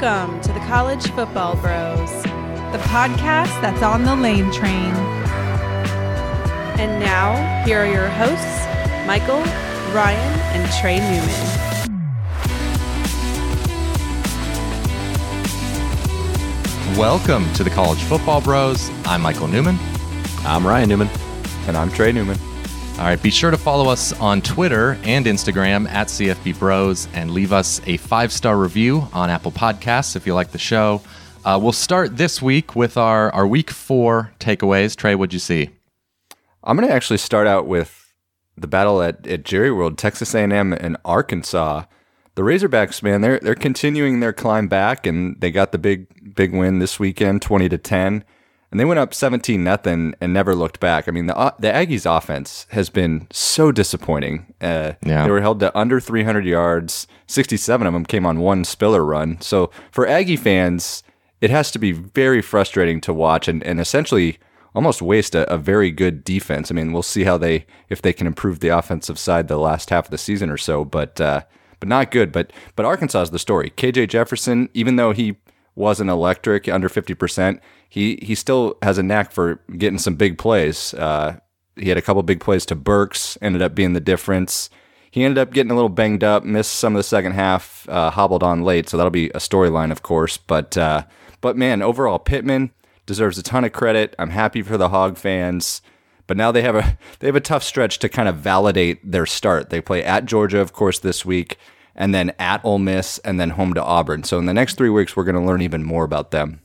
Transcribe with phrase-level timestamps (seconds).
[0.00, 4.94] Welcome to the College Football Bros, the podcast that's on the lane train.
[6.80, 7.36] And now,
[7.66, 8.66] here are your hosts,
[9.06, 9.42] Michael,
[9.92, 11.28] Ryan, and Trey Newman.
[16.98, 18.90] Welcome to the College Football Bros.
[19.04, 19.78] I'm Michael Newman.
[20.46, 21.10] I'm Ryan Newman.
[21.66, 22.38] And I'm Trey Newman.
[22.98, 27.30] All right, be sure to follow us on Twitter and Instagram at CFB Bros and
[27.30, 31.00] leave us a five star review on Apple Podcasts if you like the show.
[31.42, 34.94] Uh, we'll start this week with our, our week four takeaways.
[34.94, 35.70] Trey, what'd you see?
[36.62, 38.12] I'm going to actually start out with
[38.54, 41.84] the battle at, at Jerry World, Texas A&M and Arkansas.
[42.34, 46.54] The Razorbacks, man, they're they're continuing their climb back, and they got the big big
[46.54, 48.24] win this weekend, twenty to ten
[48.70, 51.08] and they went up 17 nothing and never looked back.
[51.08, 54.52] I mean, the uh, the Aggies offense has been so disappointing.
[54.60, 55.24] Uh, yeah.
[55.24, 57.06] They were held to under 300 yards.
[57.26, 59.40] 67 of them came on one spiller run.
[59.40, 61.02] So for Aggie fans,
[61.40, 64.38] it has to be very frustrating to watch and, and essentially
[64.74, 66.70] almost waste a, a very good defense.
[66.70, 69.90] I mean, we'll see how they if they can improve the offensive side the last
[69.90, 71.42] half of the season or so, but uh,
[71.80, 72.30] but not good.
[72.30, 73.70] But but Arkansas is the story.
[73.70, 75.36] KJ Jefferson, even though he
[75.74, 80.94] wasn't electric under 50%, he he still has a knack for getting some big plays.
[80.94, 81.38] Uh,
[81.76, 84.70] he had a couple big plays to Burks, ended up being the difference.
[85.10, 88.10] He ended up getting a little banged up, missed some of the second half, uh,
[88.10, 90.36] hobbled on late, so that'll be a storyline, of course.
[90.36, 91.04] But uh,
[91.40, 92.70] but man, overall, Pittman
[93.06, 94.14] deserves a ton of credit.
[94.18, 95.82] I'm happy for the Hog fans,
[96.28, 99.26] but now they have a they have a tough stretch to kind of validate their
[99.26, 99.70] start.
[99.70, 101.58] They play at Georgia, of course, this week,
[102.00, 104.24] and then at Ole Miss, and then home to Auburn.
[104.24, 106.62] So in the next three weeks, we're going to learn even more about them.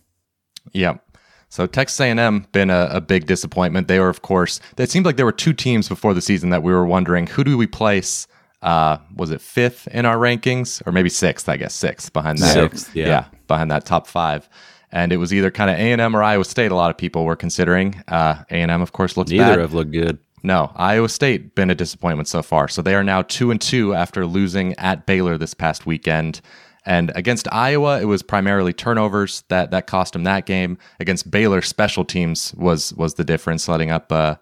[0.72, 1.05] Yep.
[1.50, 3.89] So Texas A&M been a, a, big disappointment.
[3.89, 6.64] They were, of course, it seemed like there were two teams before the season that
[6.64, 8.27] we were wondering who do we place.
[8.61, 11.49] Uh, was it fifth in our rankings, or maybe sixth?
[11.49, 12.53] I guess sixth behind that.
[12.53, 13.08] Sixth, yeah.
[13.08, 14.48] yeah, behind that top five.
[14.93, 16.71] And it was either kind of A&M or Iowa State.
[16.71, 18.02] A lot of people were considering.
[18.08, 19.59] Uh, A&M, of course, looks neither bad.
[19.59, 20.17] have looked good.
[20.45, 22.67] No, Iowa State been a disappointment so far.
[22.67, 26.39] So they are now two and two after losing at Baylor this past weekend.
[26.86, 30.78] And against Iowa, it was primarily turnovers that that cost them that game.
[31.00, 34.39] Against Baylor, special teams was was the difference, letting up a,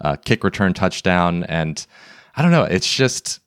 [0.00, 1.44] a kick return touchdown.
[1.44, 1.86] And
[2.36, 3.40] I don't know, it's just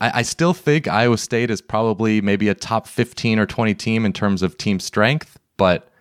[0.00, 4.04] I, I, still think Iowa State is probably maybe a top fifteen or twenty team
[4.04, 5.92] in terms of team strength, but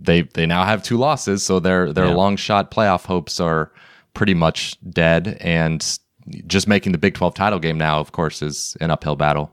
[0.00, 2.14] they they now have two losses, so their their yeah.
[2.14, 3.70] long shot playoff hopes are
[4.14, 5.38] pretty much dead.
[5.40, 5.98] And
[6.46, 9.52] just making the Big Twelve title game now, of course, is an uphill battle.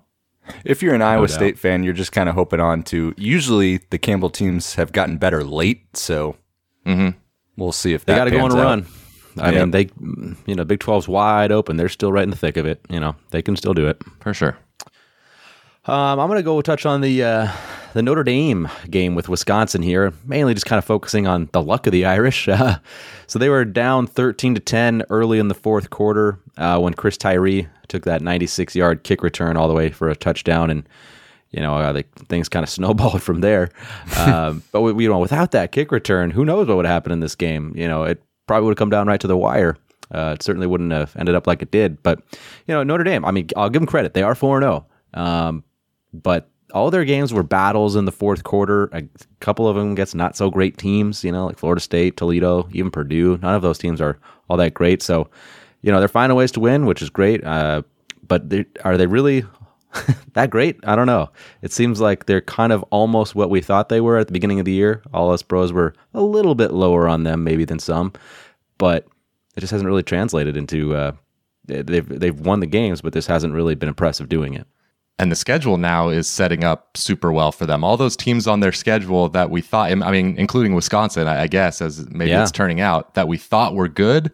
[0.66, 3.14] If you're an Iowa no State fan, you're just kind of hoping on to.
[3.18, 6.38] Usually, the Campbell teams have gotten better late, so
[6.86, 7.18] mm-hmm.
[7.56, 8.88] we'll see if they got to go on a run.
[9.38, 9.90] I mean, they,
[10.46, 11.78] you know, Big 12's wide open.
[11.78, 12.82] They're still right in the thick of it.
[12.90, 14.58] You know, they can still do it for sure.
[15.86, 17.52] Um, I'm going to go touch on the uh,
[17.94, 21.88] the Notre Dame game with Wisconsin here, mainly just kind of focusing on the luck
[21.88, 22.48] of the Irish.
[22.48, 22.78] Uh,
[23.28, 27.18] so they were down 13 to 10 early in the fourth quarter uh, when Chris
[27.18, 30.88] Tyree took that 96 yard kick return all the way for a touchdown, and
[31.52, 33.70] you know uh, the, things kind of snowballed from there.
[34.18, 37.20] Um, but we, you know, without that kick return, who knows what would happen in
[37.20, 37.74] this game?
[37.76, 39.78] You know, it probably would have come down right to the wire.
[40.12, 42.02] Uh, it certainly wouldn't have ended up like it did.
[42.02, 42.22] But
[42.68, 43.26] you know, Notre Dame.
[43.26, 44.86] I mean, I'll give them credit; they are four zero.
[45.14, 45.22] Oh.
[45.22, 45.64] Um,
[46.14, 48.90] but all their games were battles in the fourth quarter.
[48.94, 49.04] A
[49.40, 52.92] couple of them gets not so great teams, you know, like Florida State, Toledo, even
[52.92, 53.38] Purdue.
[53.42, 54.20] None of those teams are
[54.50, 55.02] all that great.
[55.02, 55.30] So,
[55.82, 57.44] you know, they're finding ways to win, which is great.
[57.44, 57.84] Uh,
[58.28, 58.44] but
[58.84, 59.46] are they really
[60.34, 60.80] that great?
[60.84, 61.30] I don't know.
[61.62, 64.60] It seems like they're kind of almost what we thought they were at the beginning
[64.60, 65.02] of the year.
[65.14, 68.14] All us bros were a little bit lower on them, maybe than some,
[68.78, 69.08] but
[69.56, 70.96] it just hasn't really translated into.
[70.96, 71.12] Uh,
[71.66, 74.68] they've they've won the games, but this hasn't really been impressive doing it.
[75.20, 77.84] And the schedule now is setting up super well for them.
[77.84, 81.82] All those teams on their schedule that we thought, I mean, including Wisconsin, I guess,
[81.82, 82.42] as maybe yeah.
[82.42, 84.32] it's turning out, that we thought were good,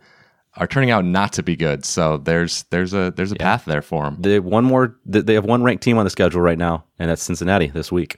[0.58, 1.86] are turning out not to be good.
[1.86, 3.44] So there's there's a there's a yeah.
[3.44, 4.18] path there for them.
[4.22, 4.96] They have one more.
[5.06, 8.18] They have one ranked team on the schedule right now, and that's Cincinnati this week.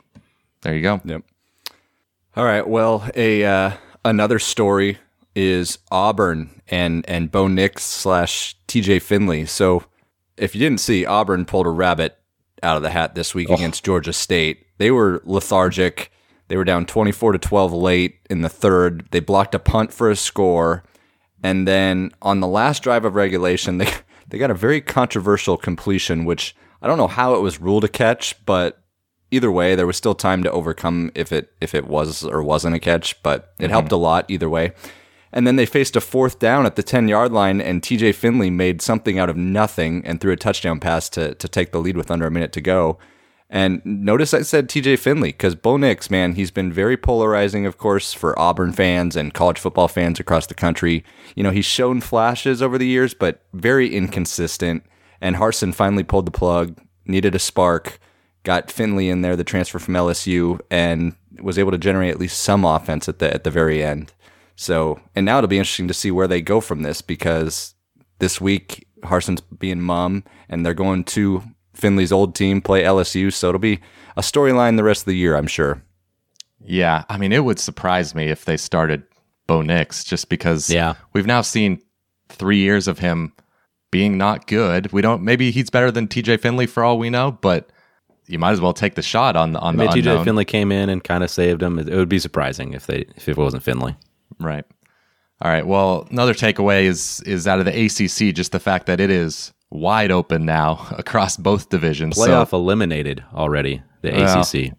[0.61, 1.01] There you go.
[1.05, 1.23] Yep.
[2.35, 2.67] All right.
[2.67, 3.71] Well, a uh,
[4.03, 4.97] another story
[5.35, 8.99] is Auburn and and Bo Nix slash T.J.
[8.99, 9.45] Finley.
[9.45, 9.85] So
[10.35, 12.17] if you didn't see, Auburn pulled a rabbit
[12.63, 13.55] out of the hat this week oh.
[13.55, 14.65] against Georgia State.
[14.77, 16.11] They were lethargic.
[16.47, 19.07] They were down 24 to 12 late in the third.
[19.11, 20.83] They blocked a punt for a score.
[21.43, 23.91] And then on the last drive of regulation, they,
[24.27, 27.89] they got a very controversial completion, which I don't know how it was ruled a
[27.89, 28.81] catch, but
[29.31, 32.75] either way, there was still time to overcome if it if it was or wasn't
[32.75, 33.71] a catch, but it mm-hmm.
[33.71, 34.73] helped a lot either way.
[35.31, 38.49] And then they faced a fourth down at the 10 yard line, and TJ Finley
[38.49, 41.97] made something out of nothing and threw a touchdown pass to, to take the lead
[41.97, 42.97] with under a minute to go.
[43.49, 47.77] And notice I said TJ Finley because Bo Nix, man, he's been very polarizing, of
[47.77, 51.05] course, for Auburn fans and college football fans across the country.
[51.35, 54.83] You know, he's shown flashes over the years, but very inconsistent.
[55.21, 57.99] And Harsin finally pulled the plug, needed a spark,
[58.43, 62.39] got Finley in there, the transfer from LSU, and was able to generate at least
[62.39, 64.11] some offense at the at the very end.
[64.59, 67.75] So, and now it'll be interesting to see where they go from this because
[68.19, 71.43] this week Harsin's being mum, and they're going to
[71.75, 73.31] Finley's old team play LSU.
[73.31, 73.79] So it'll be
[74.17, 75.83] a storyline the rest of the year, I'm sure.
[76.59, 79.03] Yeah, I mean, it would surprise me if they started
[79.45, 80.95] Bo Nix just because Yeah.
[81.13, 81.79] we've now seen
[82.29, 83.33] three years of him
[83.91, 84.91] being not good.
[84.91, 85.21] We don't.
[85.21, 86.37] Maybe he's better than T.J.
[86.37, 87.69] Finley for all we know, but
[88.25, 90.25] you might as well take the shot on the on I mean, the TJ unknown.
[90.25, 91.77] Finley came in and kind of saved him.
[91.79, 93.95] It, it would be surprising if they if it wasn't Finley.
[94.39, 94.65] Right.
[95.41, 95.65] All right.
[95.65, 99.53] Well, another takeaway is is out of the ACC, just the fact that it is
[99.69, 102.17] wide open now across both divisions.
[102.17, 103.81] Playoff So, eliminated already.
[104.01, 104.71] The Well, ACC.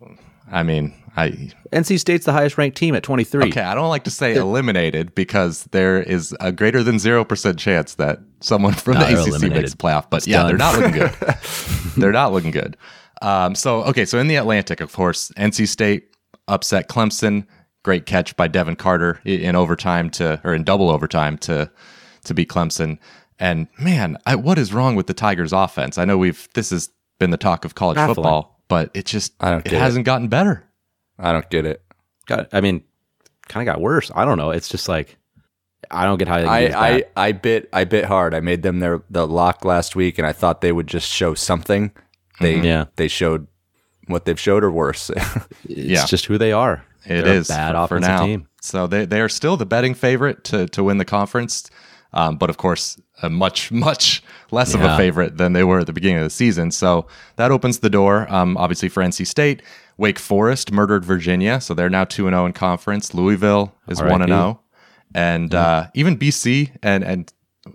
[0.50, 3.48] I mean, I NC State's the highest ranked team at 23.
[3.50, 3.60] okay.
[3.60, 7.94] I don't like to say eliminated because there is a greater than zero percent chance
[7.96, 9.72] that someone from the ACC makes eliminated.
[9.72, 10.08] the playoff.
[10.10, 10.46] But It's yeah, done.
[10.48, 11.12] they're not looking good.
[11.96, 12.76] they're not looking good.
[13.20, 16.14] Um, so okay, so in the Atlantic, of course, NC State
[16.48, 17.46] upset Clemson.
[17.88, 21.70] Great catch by Devin Carter in overtime to or in double overtime to
[22.24, 22.98] to beat Clemson.
[23.38, 25.96] And man, I, what is wrong with the Tigers' offense?
[25.96, 28.16] I know we've this has been the talk of college Baffling.
[28.16, 30.64] football, but it just I don't it hasn't gotten better.
[31.18, 31.82] I don't get it.
[32.26, 32.84] Got, I mean,
[33.48, 34.10] kind of got worse.
[34.14, 34.50] I don't know.
[34.50, 35.16] It's just like
[35.90, 37.10] I don't get how they can I, get I, back.
[37.16, 38.34] I bit I bit hard.
[38.34, 41.32] I made them their the lock last week, and I thought they would just show
[41.32, 41.90] something.
[42.38, 42.64] They Mm-hmm.
[42.66, 42.84] Yeah.
[42.96, 43.46] they showed
[44.08, 45.10] what they've showed or worse.
[45.64, 46.04] It's Yeah.
[46.04, 46.84] just who they are.
[47.04, 48.24] It They're a is bad for, for now.
[48.24, 48.48] team.
[48.60, 51.70] So they they are still the betting favorite to to win the conference,
[52.12, 55.86] um, but of course a much much less of a favorite than they were at
[55.86, 56.70] the beginning of the season.
[56.70, 57.06] So
[57.36, 59.62] that opens the door, um, obviously for NC State.
[59.96, 63.14] Wake Forest murdered Virginia, so they're now two and zero in conference.
[63.14, 64.60] Louisville is one and zero,
[65.14, 67.32] and uh, even BC and and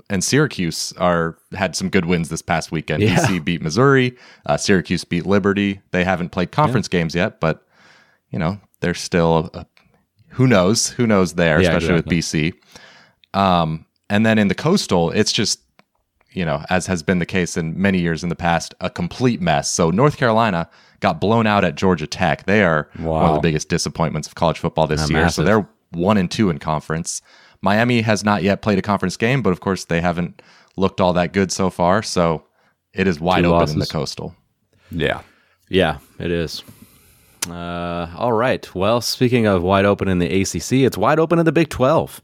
[0.09, 3.03] and Syracuse are had some good wins this past weekend.
[3.03, 3.15] Yeah.
[3.15, 4.15] BC beat Missouri,
[4.45, 5.81] uh, Syracuse beat Liberty.
[5.91, 7.65] They haven't played conference games yet, but
[8.31, 9.65] you know they're still a,
[10.29, 12.17] who knows who knows there, Yeah, especially exactly.
[12.17, 12.53] with
[13.33, 13.39] BC.
[13.39, 15.61] Um, and then in the coastal, it's just
[16.33, 19.41] you know as has been the case in many years in the past, a complete
[19.41, 19.71] mess.
[19.71, 20.69] So North Carolina
[20.99, 22.45] got blown out at Georgia Tech.
[22.45, 25.29] They are one of the biggest disappointments of college football this year.
[25.29, 27.21] So they're one and two in conference.
[27.61, 30.41] Miami has not yet played a conference game, but of course they haven't
[30.75, 32.03] looked all that good so far.
[32.03, 32.43] So
[32.93, 34.35] it is wide Two open in the coastal.
[34.91, 35.21] yeah.
[35.69, 36.61] Yeah, it is.
[37.49, 38.73] Uh, all right.
[38.73, 42.21] Well, speaking of wide open in the ACC, it's wide open in the Big 12.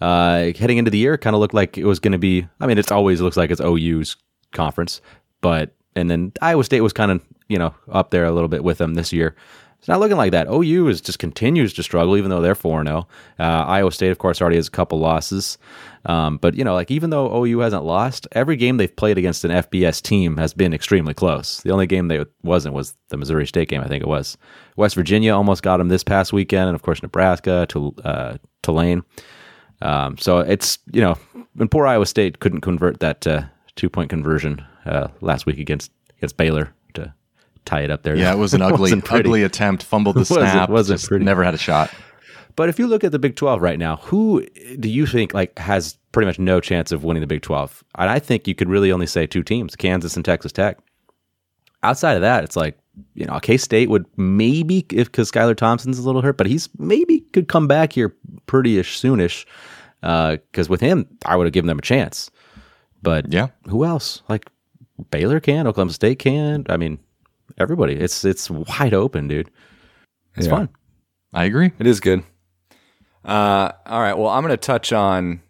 [0.00, 2.46] Uh, heading into the year, kind of looked like it was going to be.
[2.60, 4.16] I mean, it's always looks like it's OU's
[4.52, 5.00] conference,
[5.40, 8.62] but and then Iowa State was kind of you know up there a little bit
[8.62, 9.34] with them this year.
[9.78, 10.48] It's not looking like that.
[10.48, 13.06] OU is just continues to struggle, even though they're four zero.
[13.38, 15.56] Uh, Iowa State, of course, already has a couple losses.
[16.04, 19.44] Um, but you know, like even though OU hasn't lost, every game they've played against
[19.44, 21.60] an FBS team has been extremely close.
[21.62, 24.36] The only game they wasn't was the Missouri State game, I think it was.
[24.76, 29.02] West Virginia almost got them this past weekend, and of course Nebraska to uh, Tulane.
[29.80, 31.16] Um, so it's you know,
[31.58, 33.42] and poor Iowa State couldn't convert that uh,
[33.76, 37.14] two point conversion uh, last week against against Baylor to
[37.68, 38.16] tie it up there.
[38.16, 39.82] Yeah, it was an ugly, ugly attempt.
[39.82, 40.70] Fumbled the Wasn't- snap.
[40.70, 41.24] wasn't just pretty.
[41.24, 41.90] Never had a shot.
[42.56, 44.44] But if you look at the Big 12 right now, who
[44.80, 47.84] do you think like has pretty much no chance of winning the Big 12?
[47.96, 50.78] And I think you could really only say two teams, Kansas and Texas Tech.
[51.84, 52.76] Outside of that, it's like,
[53.14, 56.68] you know, K State would maybe if because Skylar Thompson's a little hurt, but he's
[56.78, 59.44] maybe could come back here pretty-ish soonish.
[60.02, 62.28] Uh, because with him, I would have given them a chance.
[63.02, 63.48] But Yeah.
[63.68, 64.22] who else?
[64.28, 64.50] Like
[65.12, 66.66] Baylor can, Oklahoma State can.
[66.68, 66.98] I mean,
[67.56, 67.94] everybody.
[67.94, 69.50] It's it's wide open, dude.
[70.36, 70.52] It's Yeah.
[70.52, 70.68] fun.
[71.32, 71.72] I agree.
[71.78, 72.22] It is good.
[73.24, 74.16] Uh, all right.
[74.16, 75.40] Well, I'm going to touch on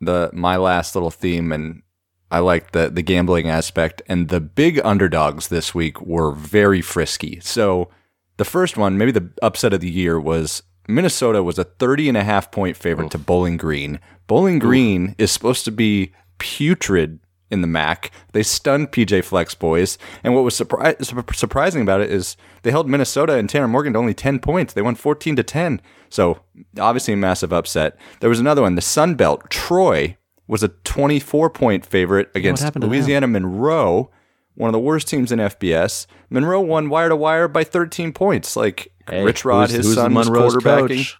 [0.00, 1.82] the my last little theme, and
[2.30, 4.02] I like the the gambling aspect.
[4.08, 7.40] And the big underdogs this week were very frisky.
[7.40, 7.90] So
[8.36, 12.16] the first one, maybe the upset of the year, was Minnesota was a 30 and
[12.16, 13.98] a half point favorite to Bowling Green.
[14.26, 17.18] Bowling Green is supposed to be putrid
[17.50, 18.10] in the MAC.
[18.32, 22.70] They stunned PJ Fleck's boys, and what was surpri- sur- surprising about it is they
[22.70, 24.72] held Minnesota and Tanner Morgan to only 10 points.
[24.72, 25.80] They won 14 to 10.
[26.08, 26.40] So
[26.78, 27.96] obviously a massive upset.
[28.20, 29.48] There was another one, the Sun Belt.
[29.50, 30.16] Troy
[30.48, 32.92] was a 24 point favorite against happened to them?
[32.92, 34.10] Louisiana Monroe,
[34.54, 36.06] one of the worst teams in FBS.
[36.30, 38.56] Monroe won wire to wire by 13 points.
[38.56, 40.88] Like Hey, Rich Rod, who's- his who's son, was quarterbacking.
[40.98, 41.18] coach?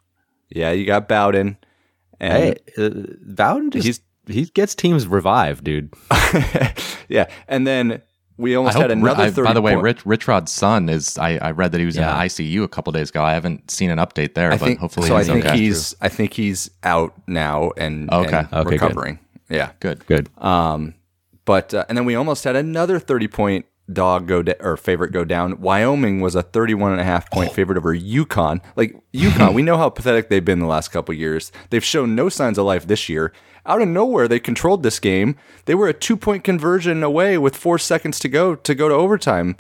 [0.49, 1.57] Yeah, you got Bowden.
[2.19, 2.33] And
[2.77, 2.91] Hey, uh,
[3.23, 5.95] Bowden just he gets teams revived, dude.
[7.09, 8.03] yeah, and then
[8.37, 9.23] we I almost hope, had another.
[9.25, 11.17] I- 30 by the way, point- Rich, Rich Rod's son is.
[11.19, 12.11] I, I read that he was Yeah.
[12.13, 13.23] in the ICU a couple days ago.
[13.23, 15.17] I haven't seen an update there, I but think hopefully so.
[15.17, 15.57] I think okay.
[15.57, 15.95] he's.
[16.01, 18.37] I think he's out now and, Okay.
[18.39, 18.71] and Okay, good.
[18.73, 19.19] recovering.
[19.49, 19.71] Yeah.
[19.81, 20.05] good.
[20.07, 20.29] Good.
[20.39, 20.95] Um,
[21.45, 25.13] but uh, and then we almost had another thirty point dog go da- or favorite
[25.13, 25.61] go down.
[25.61, 28.61] Wyoming was a 31 and a half point favorite over UConn.
[28.75, 31.53] Like UConn, we know how pathetic they've been the last couple years.
[31.71, 33.33] They've shown no signs of life this year.
[33.67, 35.37] Out of nowhere, they controlled this game.
[35.65, 38.95] They were a two point conversion away with four seconds to go to go to
[38.95, 39.57] overtime.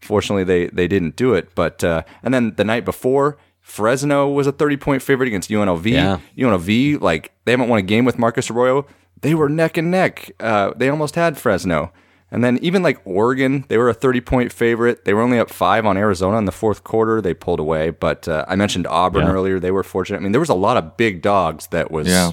[0.00, 1.54] Fortunately, they they didn't do it.
[1.54, 5.84] But uh, and then the night before, Fresno was a 30 point favorite against UNLV.
[5.90, 6.18] Yeah.
[6.36, 8.86] UNLV, like they haven't won a game with Marcus Arroyo.
[9.20, 10.30] They were neck and neck.
[10.40, 11.92] Uh, they almost had Fresno.
[12.30, 15.04] And then even like Oregon, they were a 30 point favorite.
[15.04, 17.20] They were only up five on Arizona in the fourth quarter.
[17.20, 17.90] They pulled away.
[17.90, 19.32] But uh, I mentioned Auburn Yeah.
[19.32, 19.58] earlier.
[19.58, 20.18] They were fortunate.
[20.18, 22.32] I mean, there was a lot of big dogs that was Yeah.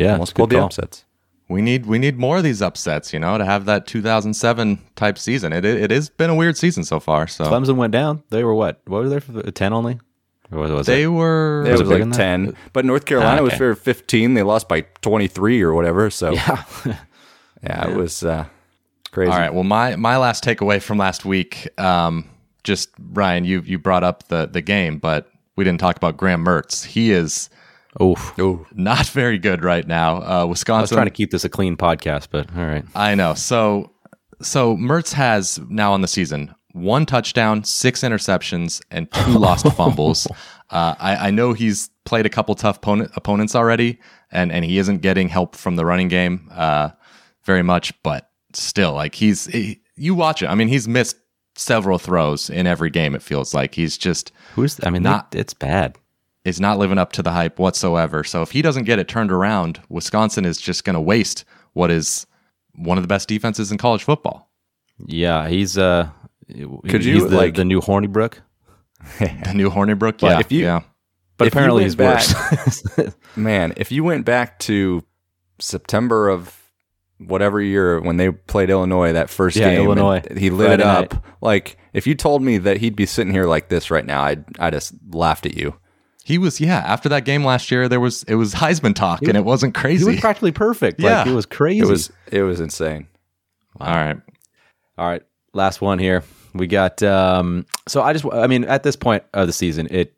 [0.00, 0.12] Yeah.
[0.12, 0.66] almost it's a pulled the call.
[0.66, 1.04] upsets.
[1.48, 5.18] We need we need more of these upsets, you know, to have that 2007 type
[5.18, 5.52] season.
[5.52, 7.26] It it, it has been a weird season so far.
[7.26, 8.22] So Clemson went down.
[8.30, 8.80] They were what?
[8.86, 9.32] What were they for?
[9.32, 9.98] the- Ten only?
[10.52, 11.08] Or was, was they it?
[11.08, 11.64] were.
[11.66, 12.16] It was, it bigger like than that?
[12.52, 12.56] 10.
[12.72, 13.58] But North Carolina Ah, was okay.
[13.58, 14.34] fair 15.
[14.34, 16.10] They lost by 23 or whatever.
[16.10, 16.64] So, yeah,
[17.62, 17.88] Yeah.
[17.88, 18.46] it was uh,
[19.12, 19.30] crazy.
[19.32, 19.52] All right.
[19.52, 22.28] Well, my my last takeaway from last week, um,
[22.64, 26.44] just Ryan, you you brought up the the game, but we didn't talk about Graham
[26.44, 26.84] Mertz.
[26.84, 27.50] He is
[28.00, 28.38] Oof.
[28.38, 28.66] Ooh.
[28.72, 30.16] not very good right now.
[30.18, 32.84] Uh, I was trying to keep this a clean podcast, but all right.
[32.94, 33.34] I know.
[33.34, 33.92] So
[34.42, 40.26] so Mertz has now on the season one touchdown, six interceptions, and two lost fumbles.
[40.70, 43.98] Uh, I, I know he's played a couple tough opponent, opponents already,
[44.30, 46.90] and and he isn't getting help from the running game uh,
[47.44, 50.46] very much, but still, like he's he, you watch it.
[50.46, 51.16] I mean, he's missed
[51.56, 53.14] several throws in every game.
[53.14, 54.78] It feels like he's just Who's?
[54.84, 55.98] I mean, Not- they- it's bad.
[56.44, 58.24] Is not living up to the hype whatsoever.
[58.24, 61.44] So if he doesn't get it turned around, Wisconsin is just going to waste
[61.74, 62.26] what is
[62.74, 64.50] one of the best defenses in college football.
[65.06, 66.08] Yeah, he's uh.
[66.48, 68.38] Could he's you, the, like- the new Hornibrook?
[69.18, 70.80] The new Hornibrook, But yeah, if you- yeah.
[71.36, 72.36] But If apparently went he's
[72.98, 73.14] worse.
[73.36, 75.02] Man, if you went back to
[75.58, 76.54] September of
[77.18, 80.22] whatever year when they played Illinois that first Yeah, game, Illinois.
[80.36, 81.12] he lit Friday it up.
[81.14, 81.22] night.
[81.40, 84.44] Like if you told me that he'd be sitting here like this right now, I'd
[84.58, 85.74] I just laughed at you.
[86.24, 86.78] He was, yeah.
[86.86, 90.04] After that game last year, there was it was Heisman talk, and it wasn't crazy.
[90.04, 91.00] he was practically perfect.
[91.00, 91.18] Yeah.
[91.18, 91.80] Like it was crazy.
[91.80, 93.06] It was it was insane.
[93.80, 94.20] All right,
[94.98, 95.22] All right,
[95.54, 96.22] last one here.
[96.54, 100.14] We got um so I just I mean at this point of the season it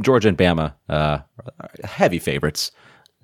[0.00, 1.18] Georgia and Bama uh
[1.84, 2.72] heavy favorites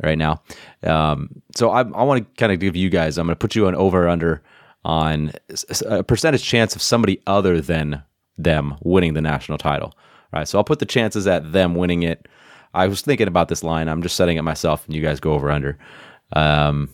[0.03, 0.43] right now.
[0.85, 3.57] Um so I I want to kind of give you guys I'm going to put
[3.57, 4.43] you on over under
[4.85, 5.33] on
[5.87, 8.03] a percentage chance of somebody other than
[8.39, 9.95] them winning the national title.
[10.33, 12.29] All right, so I'll put the chances at them winning it.
[12.73, 13.89] I was thinking about this line.
[13.89, 15.77] I'm just setting it myself, and you guys go over under.
[16.35, 16.89] Um,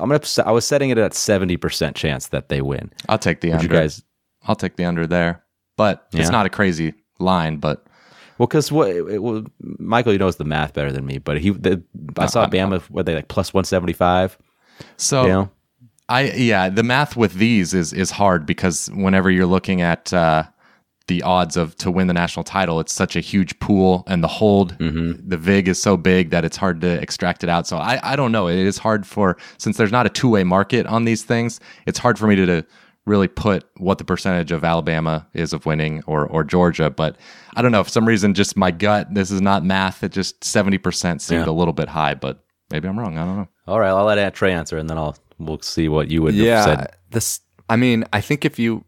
[0.00, 0.20] I'm gonna.
[0.44, 2.90] I was setting it at 70 percent chance that they win.
[3.08, 3.74] I'll take the Would under.
[3.74, 4.02] you guys
[4.46, 5.42] I'll take the under there,
[5.76, 6.20] but Yeah.
[6.20, 7.56] it's not a crazy line.
[7.58, 7.86] But
[8.38, 8.90] Well, because what?
[8.90, 9.44] It, well,
[9.78, 11.50] Michael, you knows the math better than me, but he.
[11.50, 11.82] The,
[12.18, 12.82] I saw Bama.
[12.90, 14.36] Were they like plus one seventy five?
[14.98, 15.50] so You know,
[16.08, 20.42] I yeah, the math with these is is hard because whenever you're looking at uh,
[21.06, 24.28] the odds of to win the national title, it's such a huge pool, and the
[24.28, 25.28] hold, mm-hmm.
[25.28, 27.66] the vig is so big that it's hard to extract it out.
[27.66, 28.48] So I I don't know.
[28.48, 31.60] It is hard for since there's not a two way market on these things.
[31.86, 32.66] It's hard for me to, to
[33.06, 36.88] really put what the percentage of Alabama is of winning or or Georgia.
[36.88, 37.16] But
[37.54, 37.84] I don't know.
[37.84, 39.12] For some reason, just my gut.
[39.12, 40.02] This is not math.
[40.02, 41.52] It just seventy percent seemed Yeah.
[41.52, 43.18] a little bit high, but maybe I'm wrong.
[43.18, 43.48] I don't know.
[43.68, 43.88] all right.
[43.90, 46.96] I'll let Trey answer, and then I'll we'll see what you would have Yeah, said.
[47.10, 47.40] this.
[47.68, 48.84] I mean, I think if you,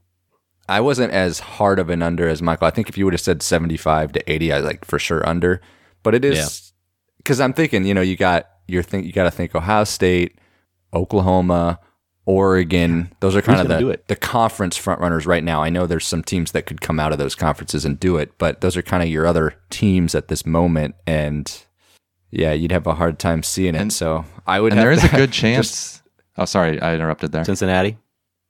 [0.69, 2.67] I wasn't as hard of an under as Michael.
[2.67, 5.61] I think if you would have said seventy-five to eighty, I like for sure under.
[6.03, 6.73] But it is
[7.19, 10.39] because I'm thinking, you know, you got your think, you got to think Ohio State,
[10.93, 11.79] Oklahoma,
[12.25, 13.13] Oregon.
[13.21, 14.09] Those are kind of gonna do the it?
[14.09, 15.63] the conference front runners right now.
[15.63, 18.37] I know there's some teams that could come out of those conferences and do it,
[18.39, 21.63] but those are kind of your other teams at this moment, and
[22.31, 23.81] yeah, you'd have a hard time seeing it.
[23.81, 24.73] And- so I would.
[24.73, 26.03] And have there is a good just- chance.
[26.37, 27.45] oh, sorry, I interrupted there.
[27.45, 27.97] Cincinnati.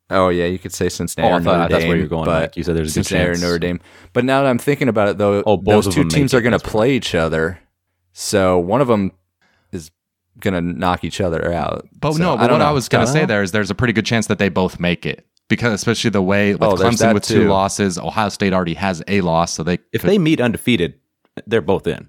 [0.09, 1.33] Oh yeah, you could say Cincinnati.
[1.33, 3.29] Oh, I thought Notre that's where you're going, but You said there's a good Cincinnati
[3.31, 3.43] or chance.
[3.43, 3.81] Notre Dame.
[4.13, 6.33] But now that I'm thinking about it, though, Oh, both those of two them teams
[6.35, 7.59] are going to play each other.
[8.13, 9.11] So one of them
[9.73, 9.91] is
[10.41, 11.89] going to knock each other out.
[11.99, 13.27] But So, no, but don't what I was going to say Dunno.
[13.29, 16.23] there is there's a pretty good chance that they both make it because especially the
[16.23, 17.49] way with Oh, Clemson with two too.
[17.49, 20.95] losses, Ohio State already has a loss, so they If could- they meet undefeated,
[21.47, 22.09] they're both in.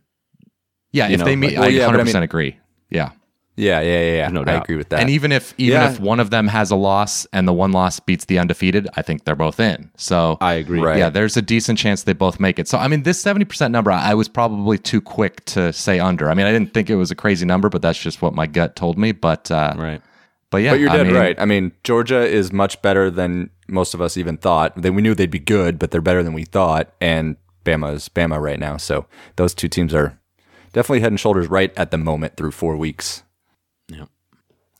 [0.92, 2.24] yeah, you if know, they meet, like- well, I yeah, 100 but I percent mean-
[2.24, 2.58] agree.
[2.89, 3.10] Yeah,
[3.57, 4.27] yeah, yeah, yeah, yeah.
[4.29, 4.99] no I agree with that.
[5.01, 5.91] and even if even Yeah.
[5.91, 9.01] if one of them has a loss and the one loss beats the undefeated, I
[9.01, 9.89] think they're both in.
[9.97, 10.79] So I agree.
[10.79, 10.97] Right.
[10.99, 12.67] yeah, there's a decent chance they both make it.
[12.67, 16.29] So I mean, this 70 percent number, I was probably too quick to say under.
[16.29, 18.45] I mean, I didn't think it was a crazy number, but that's just what my
[18.47, 19.11] gut told me.
[19.11, 20.01] But uh, Right.
[20.49, 21.39] But yeah, but you're I dead mean, right.
[21.39, 24.77] I mean, Georgia is much better than most of us even thought.
[24.81, 26.93] We knew they'd be good, but they're better than we thought.
[27.01, 27.35] And
[27.65, 28.77] Bama is Bama right now.
[28.77, 30.17] So those two teams are
[30.71, 33.23] definitely head and shoulders right at the moment through four weeks.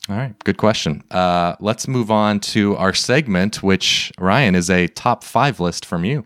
[0.08, 1.02] All right, good question.
[1.10, 6.06] Uh, let's move on to our segment, which Ryan is a top five list from
[6.06, 6.24] you.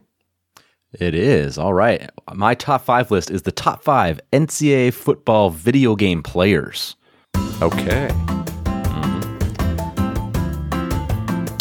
[0.93, 1.59] It is.
[1.59, 2.09] All right.
[2.33, 6.95] My top five list is the top five NCAA football video game players.
[7.61, 8.09] Okay.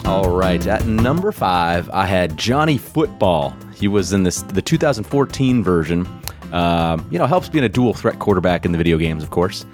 [0.05, 0.65] All right.
[0.67, 3.55] At number five, I had Johnny Football.
[3.73, 6.07] He was in this the 2014 version.
[6.51, 9.65] Um, you know, helps being a dual threat quarterback in the video games, of course.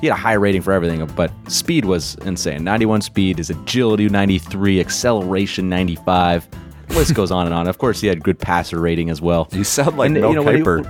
[0.00, 2.64] He had a high rating for everything, but speed was insane.
[2.64, 6.48] 91 speed, his agility 93, acceleration 95.
[6.88, 7.68] The list goes on and on.
[7.68, 9.46] Of course, he had good passer rating as well.
[9.52, 10.84] You sound like And, Mel you know, when he- Kiper.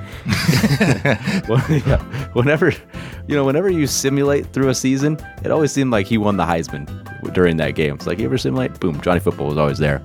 [1.86, 2.02] Yeah,
[2.32, 2.70] whenever
[3.26, 6.44] you know, whenever you simulate through a season, it always seemed like he won the
[6.44, 7.94] Heisman during that game.
[7.96, 10.00] It's like you ever simulate, boom, Johnny Football was always there.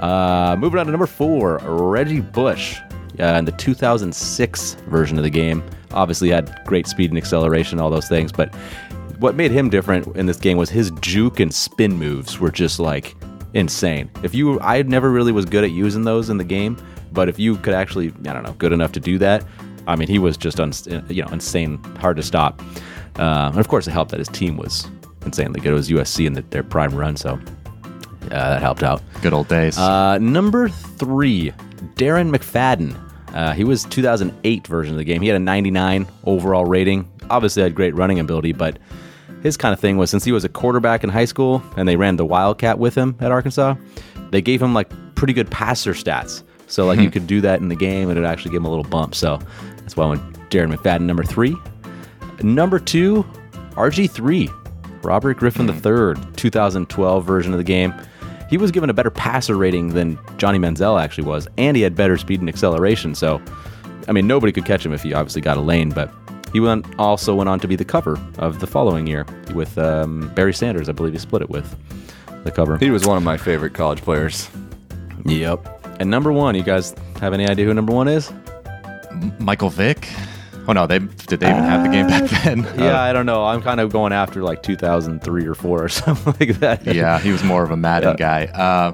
[0.00, 2.78] Uh, moving on to number four, Reggie Bush,
[3.20, 5.62] uh, in the 2006 version of the game.
[5.92, 8.30] Obviously, had great speed and acceleration, all those things.
[8.32, 8.54] But
[9.18, 12.78] what made him different in this game was his juke and spin moves were just
[12.78, 13.16] like
[13.54, 14.10] insane.
[14.22, 16.76] If you, I never really was good at using those in the game,
[17.12, 19.44] but if you could actually, I don't know, good enough to do that,
[19.86, 22.60] I mean, he was just uns- you know insane, hard to stop.
[23.18, 24.86] Uh, and of course, it helped that his team was
[25.24, 25.72] insanely good.
[25.72, 27.40] It was USC in the, their prime run, so
[28.24, 29.02] uh, that helped out.
[29.22, 29.78] Good old days.
[29.78, 31.52] Uh, number three,
[31.96, 32.96] Darren McFadden.
[33.34, 35.22] Uh, he was 2008 version of the game.
[35.22, 37.08] He had a 99 overall rating.
[37.30, 38.78] Obviously, had great running ability, but
[39.42, 41.96] his kind of thing was since he was a quarterback in high school and they
[41.96, 43.74] ran the Wildcat with him at Arkansas,
[44.30, 46.42] they gave him like pretty good passer stats.
[46.66, 48.70] So like you could do that in the game and it actually gave him a
[48.70, 49.14] little bump.
[49.14, 49.38] So
[49.78, 51.56] that's why I went Darren McFadden number three.
[52.42, 53.24] Number two,
[53.72, 57.94] RG3, Robert Griffin III, 2012 version of the game.
[58.48, 61.94] He was given a better passer rating than Johnny Manziel actually was, and he had
[61.94, 63.14] better speed and acceleration.
[63.14, 63.42] So,
[64.08, 65.90] I mean, nobody could catch him if he obviously got a lane.
[65.90, 66.12] But
[66.52, 70.32] he went also went on to be the cover of the following year with um,
[70.34, 70.88] Barry Sanders.
[70.88, 71.76] I believe he split it with
[72.44, 72.78] the cover.
[72.78, 74.48] He was one of my favorite college players.
[75.26, 76.00] Yep.
[76.00, 78.32] And number one, you guys have any idea who number one is?
[79.38, 80.08] Michael Vick.
[80.68, 82.62] Oh no, they did they even have the game back then?
[82.78, 83.44] Yeah, I don't know.
[83.46, 86.84] I'm kind of going after like 2003 or four or something like that.
[86.86, 88.44] yeah, he was more of a Madden guy.
[88.46, 88.92] Uh,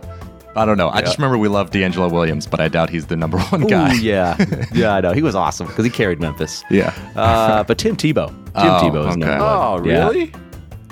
[0.57, 0.89] I don't know.
[0.89, 3.69] I just remember we loved DeAngelo Williams, but I doubt he's the number one Ooh,
[3.69, 3.93] guy.
[3.95, 4.37] yeah,
[4.73, 5.11] yeah, I know.
[5.13, 6.63] He was awesome because he carried Memphis.
[6.71, 6.95] Yeah.
[7.17, 8.29] Uh, but Tim Tebow.
[8.29, 9.17] Tim Oh, Tebow is okay.
[9.21, 9.85] number Oh, one.
[9.85, 10.07] Yeah.
[10.09, 10.33] really?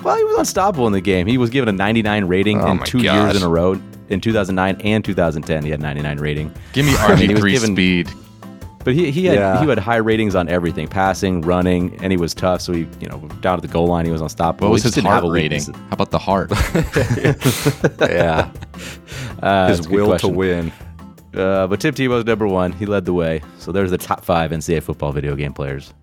[0.03, 1.27] Well, he was unstoppable in the game.
[1.27, 3.15] He was given a 99 rating Oh in two gosh.
[3.15, 3.81] years in a row.
[4.09, 6.53] In 2009 and 2010, he had 99 rating.
[6.73, 8.09] Give me I mean, he was RG3 given- speed.
[8.83, 9.61] But he, he had Yeah.
[9.61, 12.61] he had high ratings on everything, passing, running, and he was tough.
[12.61, 14.67] So he, you know, down at the goal line, he was unstoppable.
[14.67, 15.59] What was He his didn't have heart a rating?
[15.59, 15.77] weakness.
[15.89, 16.51] How about the heart?
[18.09, 18.51] Yeah.
[19.41, 20.71] Uh, His that's a will to win.
[21.33, 22.71] Uh, but Tim Tebow's number one.
[22.71, 23.41] He led the way.
[23.59, 25.93] So there's the top five NCAA football video game players.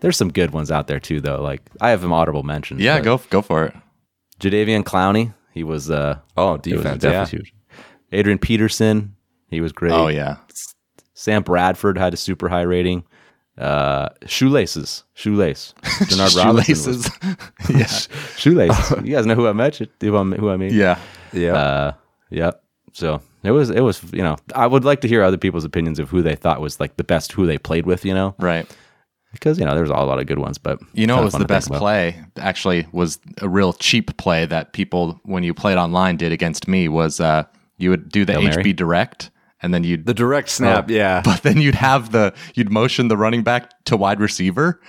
[0.00, 1.40] There's some good ones out there too, though.
[1.40, 2.78] Like I have some audible mention.
[2.78, 3.74] yeah, go go for it.
[4.38, 5.32] Jadeveon Clowney.
[5.54, 7.02] He was uh, Oh, he was defense.
[7.02, 7.54] definitely huge.
[8.12, 9.16] Adrian Peterson.
[9.48, 9.92] He was great.
[9.92, 10.36] Oh yeah.
[11.14, 13.04] Sam Bradford had a super high rating.
[13.56, 15.74] Uh, shoelaces, shoelace.
[15.82, 16.92] Denard Robinson.
[16.96, 18.10] Was, Shoelaces.
[18.10, 18.18] yeah.
[18.36, 18.90] shoelaces.
[19.06, 19.90] you guys know who I mentioned?
[20.00, 20.72] Who I, who I mean?
[20.74, 20.98] Yeah.
[21.32, 21.40] Yeah.
[21.40, 21.52] Yeah.
[21.54, 21.92] Uh,
[22.30, 22.62] yep.
[22.92, 23.70] So it was.
[23.70, 24.02] It was.
[24.12, 26.80] You know, I would like to hear other people's opinions of who they thought was
[26.80, 28.04] like the best, who they played with.
[28.04, 28.66] You know, Right.
[29.32, 31.44] because you know there's a lot of good ones, but You know, it was the
[31.44, 32.20] best play.
[32.38, 36.88] Actually, was a real cheap play that people, when you played online, did against me.
[36.88, 37.44] Was uh,
[37.78, 38.62] you would do the Hail Mary?
[38.64, 39.30] HB direct,
[39.64, 40.88] and then you'd the direct snap.
[40.90, 41.22] yeah.
[41.24, 44.80] but then you'd have the you'd motion the running back to wide receiver.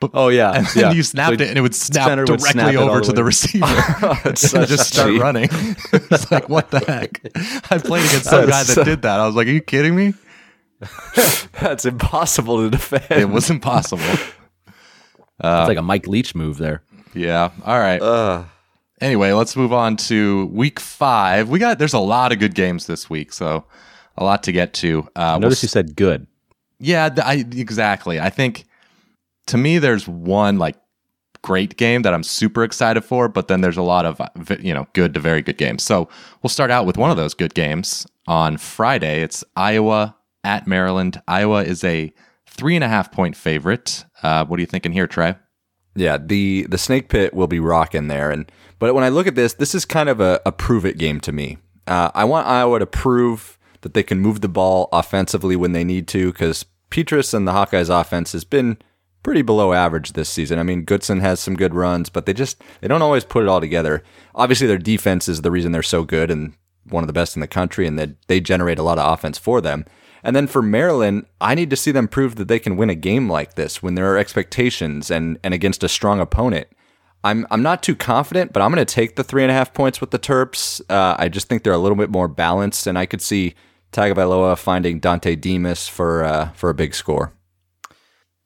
[0.00, 0.92] But, Oh yeah, and then yeah.
[0.92, 3.10] you snapped So it, and it would snap center would directly snap over the to
[3.10, 3.14] way.
[3.16, 3.66] the receiver.
[4.30, 5.20] It's and such just start cheap.
[5.20, 5.48] running.
[5.92, 7.20] it's like what the heck?
[7.70, 9.20] I played against some guy that so- did that.
[9.20, 10.14] I was like, "Are you kidding me?"
[11.60, 13.04] That's impossible to defend.
[13.20, 14.02] It was impossible.
[14.06, 16.82] it's like a Mike Leach move there.
[17.14, 17.50] Yeah.
[17.64, 18.00] All right.
[18.00, 18.44] Uh,
[19.02, 21.48] Anyway, let's move on to week five.
[21.48, 23.64] We got there's a lot of good games this week, so
[24.20, 25.08] a lot to get to.
[25.16, 26.26] Uh, we'll Notice you said good.
[26.78, 28.20] Yeah, th- I exactly.
[28.20, 28.64] I think
[29.46, 30.76] to me, there's one like
[31.42, 34.28] great game that I'm super excited for, but then there's a lot of uh,
[34.60, 35.82] you know good to very good games.
[35.82, 36.08] So
[36.42, 39.22] we'll start out with one of those good games on Friday.
[39.22, 41.20] It's Iowa at Maryland.
[41.26, 42.12] Iowa is a
[42.46, 44.04] three and a half point favorite.
[44.22, 45.34] Uh, what are you thinking here, Trey?
[45.94, 48.30] yeah, the the snake pit will be rocking there.
[48.30, 50.98] And but when I look at this, this is kind of a, a prove it
[50.98, 51.58] game to me.
[51.86, 55.84] Uh, I want Iowa to prove that they can move the ball offensively when they
[55.84, 58.78] need to, because Petras and the Hawkeyes offense has been
[59.22, 60.58] pretty below average this season.
[60.58, 63.48] I mean, Goodson has some good runs, but they just they don't always put it
[63.48, 64.02] all together.
[64.34, 67.40] Obviously, their defense is the reason they're so good and one of the best in
[67.40, 69.84] the country, and that they generate a lot of offense for them.
[70.22, 72.94] And then for Maryland, I need to see them prove that they can win a
[72.94, 76.66] game like this when there are expectations and and against a strong opponent.
[77.22, 79.74] I'm I'm not too confident, but I'm going to take the three and a half
[79.74, 80.80] points with the Terps.
[80.88, 83.54] Uh, I just think they're a little bit more balanced, and I could see
[83.92, 87.32] Tagovailoa finding Dontay Demus for uh, for a big score.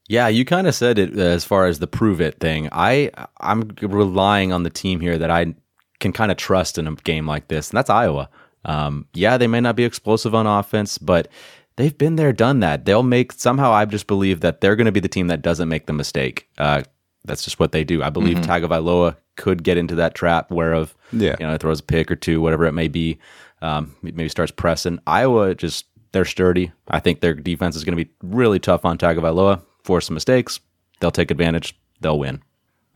[0.09, 2.69] Yeah, you kind of said it as far as the prove it thing.
[2.73, 5.55] I I'm relying on the team here that I
[6.01, 8.29] can kind of trust in a game like this, and that's Iowa.
[8.65, 11.29] Um, yeah, they may not be explosive on offense, but
[11.77, 12.85] they've been there, done that.
[12.85, 13.73] They'll make somehow.
[13.73, 16.49] I just believe that they're going to be the team that doesn't make the mistake.
[16.59, 16.83] Uh,
[17.25, 18.03] that's just what they do.
[18.03, 18.51] I believe mm-hmm.
[18.51, 21.37] Tagovailoa could get into that trap where of yeah.
[21.41, 23.19] you know throws a pick or two, whatever it may be.
[23.65, 24.99] Um, maybe starts pressing.
[25.07, 26.71] Iowa just they're sturdy.
[26.89, 30.61] I think their defense is going to be really tough on Tagovailoa force some mistakes,
[30.99, 32.43] they'll take advantage, they'll win.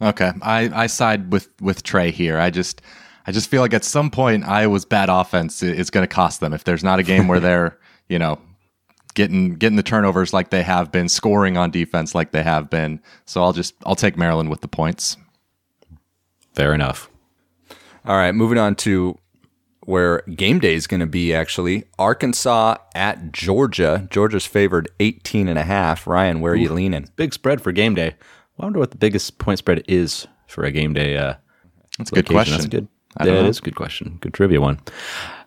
[0.00, 2.38] Okay, I, I side with with Trey here.
[2.38, 2.81] I just
[3.26, 6.52] I just feel like at some point Iowa's bad offense is going to cost them
[6.52, 7.78] if there's not a game where they're
[8.09, 8.38] you know
[9.14, 13.00] getting getting the turnovers like they have been, scoring on defense like they have been.
[13.26, 15.16] So I'll just I'll take Maryland with the points.
[16.54, 17.11] Fair enough.
[18.04, 19.18] All right, moving on to
[19.88, 24.07] where game day is going to be actually Arkansas at Georgia.
[24.11, 26.07] Georgia's favored 18 and a half.
[26.07, 27.09] Ryan, where are Ooh, you leaning?
[27.16, 28.09] Big spread for game day.
[28.59, 31.16] I wonder what the biggest point spread is for a game day.
[31.16, 31.37] Uh,
[31.96, 32.59] That's a good question.
[32.59, 32.87] That's good.
[33.24, 34.18] Yeah, it is a good question.
[34.20, 34.79] Good trivia one.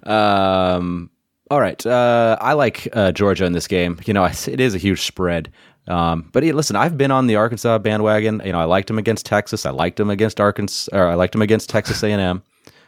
[0.07, 1.11] Um,
[1.51, 1.85] all right.
[1.85, 3.99] Uh, I like uh, Georgia in this game.
[4.07, 5.51] You know, it is a huge spread.
[5.87, 8.41] Um, but hey, listen, I've been on the Arkansas bandwagon.
[8.43, 9.67] You know, I liked him against Texas.
[9.67, 10.89] I liked him against Arkansas.
[10.97, 12.41] Or I liked him against Texas A&M.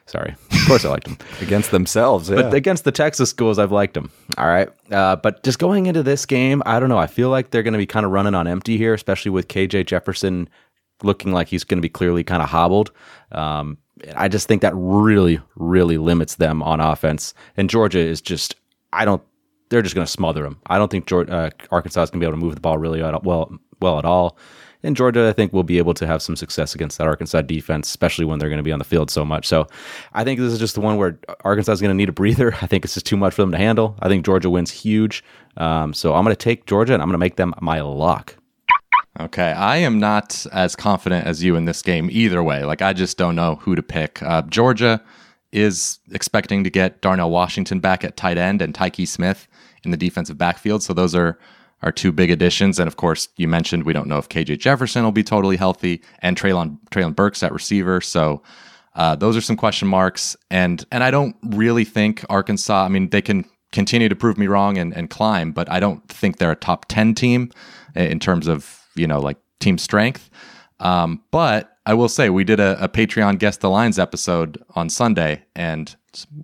[0.05, 0.35] Sorry.
[0.51, 1.17] Of course I liked them.
[1.41, 2.35] against themselves, yeah.
[2.35, 4.11] But against the Texas schools, I've liked them.
[4.37, 4.69] All right.
[4.91, 6.97] Uh, but just going into this game, I don't know.
[6.97, 9.47] I feel like they're going to be kind of running on empty here, especially with
[9.47, 10.49] KJ Jefferson
[11.03, 12.91] looking like he's going to be clearly kind of hobbled.
[13.31, 13.77] Um,
[14.15, 17.33] I just think that really, really limits them on offense.
[17.55, 18.55] And Georgia is just,
[18.91, 19.21] I don't,
[19.69, 20.59] they're just going to smother them.
[20.67, 22.77] I don't think Georgia, uh, Arkansas is going to be able to move the ball
[22.77, 24.37] really well, well at all.
[24.83, 27.87] And Georgia, I think, will be able to have some success against that Arkansas defense,
[27.89, 29.47] especially when they're going to be on the field so much.
[29.47, 29.67] So
[30.13, 32.53] I think this is just the one where Arkansas is going to need a breather.
[32.61, 33.95] I think it's just too much for them to handle.
[33.99, 35.23] I think Georgia wins huge.
[35.57, 38.35] Um, so I'm going to take Georgia and I'm going to make them my lock.
[39.19, 42.65] Okay, I am not as confident as you in this game either way.
[42.65, 44.23] Like, I just don't know who to pick.
[44.23, 45.03] Uh, Georgia
[45.51, 49.47] is expecting to get Darnell Washington back at tight end and Tykee Smith
[49.83, 50.81] in the defensive backfield.
[50.81, 51.37] So those are
[51.83, 52.79] are two big additions.
[52.79, 56.01] And of course, you mentioned we don't know if KJ Jefferson will be totally healthy
[56.19, 58.01] and Treylon, Treylon Burks at receiver.
[58.01, 58.41] So
[58.95, 60.35] uh, those are some question marks.
[60.49, 64.47] And and I don't really think Arkansas, I mean, they can continue to prove me
[64.47, 67.51] wrong and, and climb, but I don't think they're a top 10 team
[67.95, 70.29] in terms of, you know, like team strength.
[70.79, 74.89] Um, but I will say we did a, a Patreon Guess the Lines episode on
[74.89, 75.43] Sunday.
[75.55, 75.95] And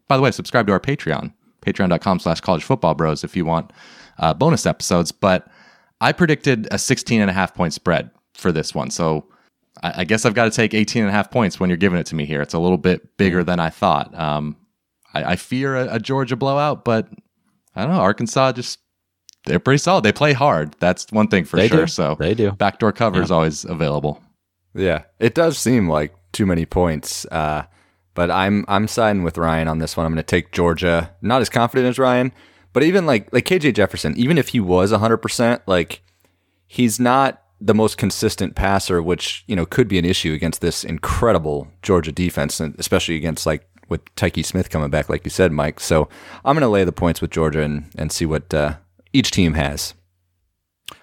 [0.08, 3.72] by the way, subscribe to our Patreon, patreon.com slash college football bros if you want
[4.20, 5.12] uh, bonus episodes.
[5.12, 5.48] But
[6.02, 8.92] I predicted a 16 and a half point spread for this one.
[8.92, 9.26] So
[9.82, 12.00] I, I, guess I've got to take 18 and a half points when you're giving
[12.00, 12.42] it to me here.
[12.42, 14.18] It's a little bit bigger than I thought.
[14.18, 14.56] Um,
[15.14, 17.10] I, I, fear a, a Georgia blowout, but
[17.76, 18.02] I don't know.
[18.02, 18.80] Arkansas just
[19.46, 20.04] they're pretty solid.
[20.04, 20.76] They play hard.
[20.80, 21.86] That's one thing for they sure.
[21.86, 21.88] Do.
[21.88, 22.52] So they do.
[22.52, 24.22] Backdoor cover is always available.
[24.76, 27.26] Yeah, it does seem like too many points.
[27.26, 27.64] Uh,
[28.14, 30.06] but I'm I'm siding with Ryan on this one.
[30.06, 31.16] I'm going to take Georgia.
[31.22, 32.32] Not as confident as Ryan,
[32.74, 36.02] but even like like KJ Jefferson, even if he was 100%, like
[36.68, 40.84] he's not the most consistent passer, which, you know, could be an issue against this
[40.84, 45.52] incredible Georgia defense and especially against like with Tykee Smith coming back like you said,
[45.52, 45.80] Mike.
[45.80, 46.08] So,
[46.46, 48.76] I'm going to lay the points with Georgia and and see what uh,
[49.14, 49.94] each team has.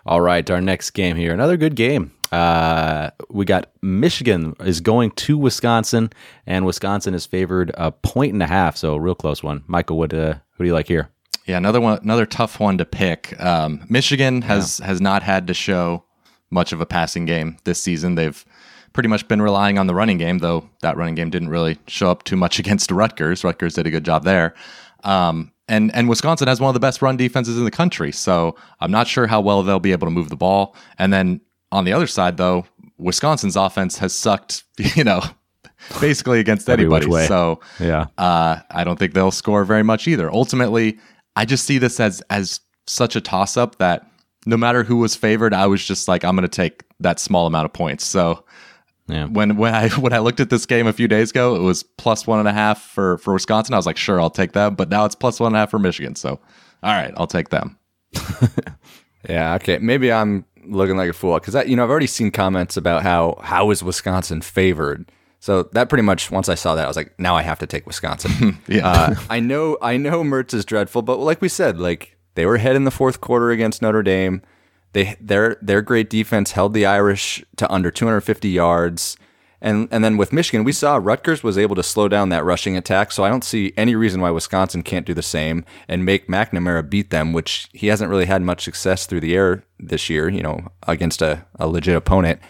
[0.05, 2.13] All right, our next game here, another good game.
[2.33, 6.11] Uh, we got Michigan is going to Wisconsin,
[6.47, 9.63] and Wisconsin is favored a point and a half, so a real close one.
[9.67, 11.11] Michael, what uh, who do you like here?
[11.47, 13.41] Yeah, another one, another tough one to pick.
[13.41, 14.87] Um, Michigan has yeah.
[14.87, 16.05] has not had to show
[16.51, 18.17] much of a passing game this season.
[18.17, 18.45] They've
[18.93, 22.11] pretty much been relying on the running game, though that running game didn't really show
[22.11, 23.45] up too much against Rutgers.
[23.45, 24.55] Rutgers did a good job there.
[25.05, 28.57] Um, and and Wisconsin has one of the best run defenses in the country, so
[28.81, 30.77] I'm not sure how well they'll be able to move the ball.
[30.99, 31.41] And then
[31.73, 32.67] on the other side, though,
[32.99, 34.65] Wisconsin's offense has sucked,
[34.97, 35.23] you know,
[36.01, 37.07] basically against anybody.
[37.27, 40.31] So yeah, uh, I don't think they'll score very much either.
[40.31, 40.99] Ultimately,
[41.37, 44.11] I just see this as as such a toss up that
[44.47, 47.47] no matter who was favored, I was just like, I'm going to take that small
[47.47, 48.05] amount of points.
[48.05, 48.45] So
[49.09, 49.27] yeah.
[49.27, 51.83] when when I when I looked at this game a few days ago, it was
[51.83, 53.75] plus one and a half for for Wisconsin.
[53.75, 54.75] I was like, sure, I'll take them.
[54.75, 56.17] But now it's plus one and a half for Michigan.
[56.17, 56.41] So
[56.83, 57.79] all right, I'll take them.
[59.29, 59.55] yeah.
[59.55, 59.79] Okay.
[59.79, 63.39] Maybe I'm looking like a fool because you know I've already seen comments about how
[63.43, 65.11] how is Wisconsin favored.
[65.47, 67.69] So that pretty much once I saw that I was like, now I have to
[67.69, 68.59] take Wisconsin.
[68.67, 68.85] Yeah.
[68.85, 72.57] uh, I know I know Mertz is dreadful, but like we said, like they were
[72.57, 74.43] ahead in the fourth quarter against Notre Dame.
[74.93, 79.17] They their their great defense held the Irish to under 250 yards.
[79.61, 82.77] And and then with Michigan, we saw Rutgers was able to slow down that rushing
[82.77, 83.13] attack.
[83.13, 86.91] So I don't see any reason why Wisconsin can't do the same and make McNamara
[86.91, 90.43] beat them, which he hasn't really had much success through the air this year, you
[90.43, 92.41] know, against a, a legit opponent.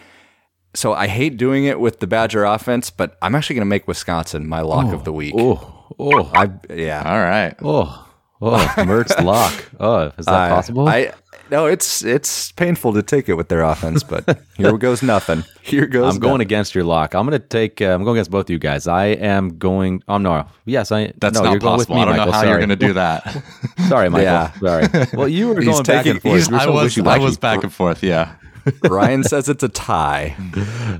[0.77, 3.87] So I hate doing it with the Badger offense, but I'm actually going to make
[3.87, 5.33] Wisconsin my lock of the week.
[5.35, 7.01] Oh, oh, I yeah.
[7.03, 7.55] All right.
[7.63, 8.07] oh,
[8.43, 9.53] oh, Mertz lock.
[9.79, 10.87] Oh, is that I- possible?
[10.87, 11.13] I
[11.49, 15.45] no, it's it's painful to take it with their offense, but here goes nothing.
[15.63, 16.13] Here goes.
[16.13, 16.41] I'm going nothing.
[16.41, 17.15] against your lock.
[17.15, 17.81] I'm going to take.
[17.81, 18.85] Uh, I'm going against both of you guys.
[18.85, 20.03] I am going.
[20.09, 20.45] I'm oh no.
[20.65, 21.13] Yes, I.
[21.17, 21.95] That's no, not you're going with possible.
[21.95, 22.25] me, I don't Michael.
[22.25, 22.49] know how Sorry.
[22.49, 23.43] you're going to do that.
[23.87, 24.25] Sorry, Michael.
[24.25, 24.51] Yeah.
[24.59, 25.07] Sorry.
[25.13, 26.35] Well, you were He's going back and forth.
[26.35, 27.23] he's- You were I so was I wishy-washy.
[27.23, 28.03] was back and forth.
[28.03, 28.35] Yeah.
[28.83, 30.35] Ryan says it's a tie.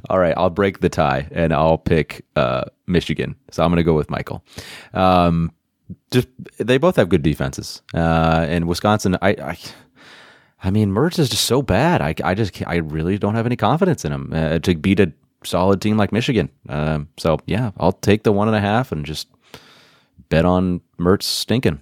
[0.09, 3.35] All right, I'll break the tie and I'll pick uh, Michigan.
[3.51, 4.43] So I'm going to go with Michael.
[4.93, 5.51] Um,
[6.11, 6.27] just
[6.57, 9.17] they both have good defenses, uh, and Wisconsin.
[9.21, 9.57] I, I,
[10.63, 12.01] I mean, Mertz is just so bad.
[12.01, 15.13] I, I just I really don't have any confidence in him uh, to beat a
[15.43, 16.49] solid team like Michigan.
[16.67, 19.27] Um, so yeah, I'll take the one and a half and just
[20.29, 21.79] bet on Mertz stinking.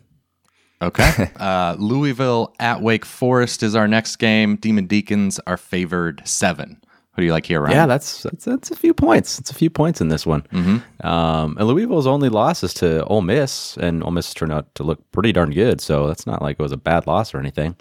[0.85, 1.31] Okay.
[1.45, 4.55] Uh, Louisville at Wake Forest is our next game.
[4.55, 6.81] Demon Deacons are favored seven.
[7.13, 7.75] Who do you like here, Ryan?
[7.75, 9.39] Yeah, that's that's that's a few points.
[9.39, 10.41] It's a few points in this one.
[10.51, 11.05] Mm-hmm.
[11.07, 14.83] Um, and Louisville's only loss is to Ole Miss, and Ole Miss turned out to
[14.83, 15.81] look pretty darn good.
[15.81, 17.75] So that's not like it was a bad loss or anything.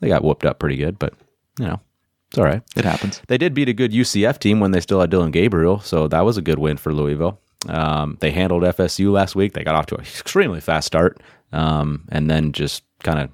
[0.00, 1.14] They got whooped up pretty good, but
[1.58, 1.80] you know,
[2.28, 2.62] it's all right.
[2.76, 3.22] it happens.
[3.28, 6.24] They did beat a good UCF team when they still had Dillon Gabriel, so that
[6.24, 7.40] was a good win for Louisville.
[7.68, 9.52] Um, they handled FSU last week.
[9.54, 11.20] They got off to an extremely fast start,
[11.52, 13.30] um, and then just kind of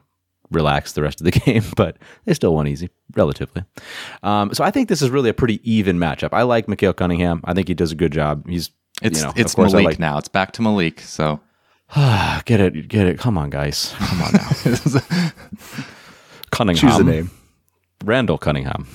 [0.51, 1.63] relax the rest of the game.
[1.77, 3.65] But they still won easy, relatively.
[4.23, 6.31] Um, so I think this is really a pretty even matchup.
[6.33, 7.41] I like Mikhail Cunningham.
[7.45, 8.49] I think he does a good job.
[8.49, 8.71] He's
[9.03, 10.19] It's you know, it's of course Malik like- now.
[10.19, 11.01] It's back to Malik.
[11.01, 11.41] So
[12.45, 13.19] get it, get it.
[13.19, 13.95] Come on, guys.
[13.99, 15.01] Come on now.
[16.51, 16.91] Cunningham.
[16.91, 17.31] Choose a name.
[18.05, 18.87] Randall Cunningham.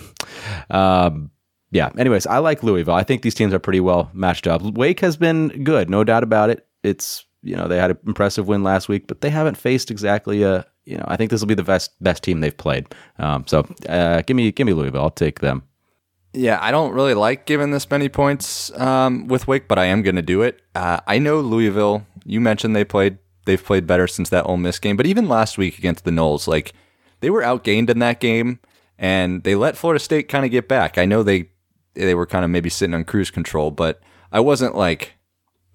[0.70, 1.32] Um,
[1.72, 1.90] yeah.
[1.98, 2.94] Anyways, I like Louisville.
[2.94, 4.62] I think these teams are pretty well matched up.
[4.62, 6.66] Wake has been good, no doubt about it.
[6.84, 10.44] It's you know they had an impressive win last week, but they haven't faced exactly
[10.44, 12.88] a you know I think this will be the best best team they've played.
[13.20, 15.02] Um, so uh, give me give me Louisville.
[15.02, 15.64] I'll take them.
[16.34, 20.04] Yeah, I don't really like giving this many points um, with Wake, but I am
[20.04, 20.62] going to do it.
[20.76, 22.06] Uh, I know Louisville.
[22.26, 23.18] You mentioned they played.
[23.46, 26.48] They've played better since that Ole Miss game, but even last week against the Knolls,
[26.48, 26.74] like
[27.22, 28.60] they were outgained in that game,
[29.00, 30.98] and they let Florida State kind of get back.
[30.98, 31.50] I know they
[31.94, 35.17] they were kind of maybe sitting on cruise control, but I wasn't like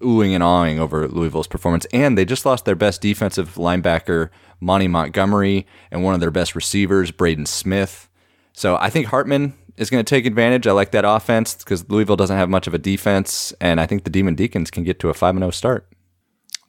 [0.03, 1.85] oohing and awing over Louisville's performance.
[1.93, 6.55] And they just lost their best defensive linebacker, Monty Montgomery, and one of their best
[6.55, 8.09] receivers, Braden Smith.
[8.53, 10.67] So I think Hartman is going to take advantage.
[10.67, 14.03] I like that offense because Louisville doesn't have much of a defense, and I think
[14.03, 15.87] the Demon Deacons can get to a five and zero start.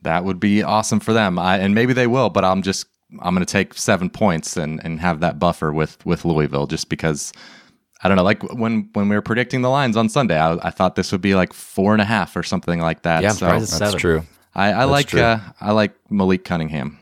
[0.03, 1.39] that would be awesome for them.
[1.39, 2.87] I, and maybe they will, but I'm just
[3.21, 6.89] I'm going to take seven points and and have that buffer with with Louisville just
[6.89, 7.33] because.
[8.05, 8.23] I don't know.
[8.23, 11.23] Like when when we were predicting the lines on Sunday, I, I thought this would
[11.23, 13.23] be like four and a half or something like that.
[13.23, 13.99] Yeah, so That's Seven.
[13.99, 14.23] true.
[14.55, 15.21] I, I like true.
[15.21, 16.99] uh, I like Malik Cunningham.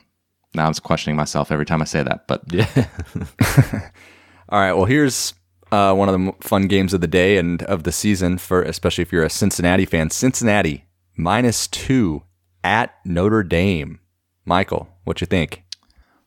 [0.55, 2.67] Now I'm just questioning myself every time I say that, but Yeah.
[4.49, 4.73] All right.
[4.75, 5.35] Well, here's
[5.73, 9.03] uh, one of the fun games of the day and of the season for especially
[9.03, 10.11] if you're a Cincinnati fan.
[10.11, 10.85] Cincinnati
[11.17, 12.23] minus two
[12.62, 13.99] at Notre Dame.
[14.45, 15.62] Michael, what you think?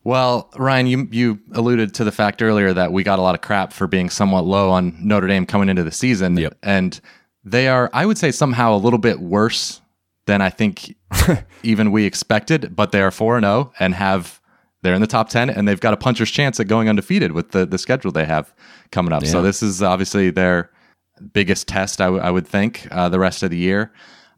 [0.06, 3.40] Well, Ryan, you you alluded to the fact earlier that we got a lot of
[3.40, 6.56] crap for being somewhat low on Notre Dame coming into the season, Yep.
[6.62, 7.00] and
[7.42, 9.80] they are, I would say, somehow a little bit worse
[10.26, 10.94] than I think
[11.64, 12.76] even we expected.
[12.76, 14.40] But they are four and zero and have
[14.82, 17.50] they're in the top ten, and they've got a puncher's chance at going undefeated with
[17.50, 18.54] the the schedule they have
[18.92, 19.26] coming up.
[19.26, 20.70] So this is obviously their
[21.32, 23.90] biggest test, I, w- I would think, uh, the rest of the year.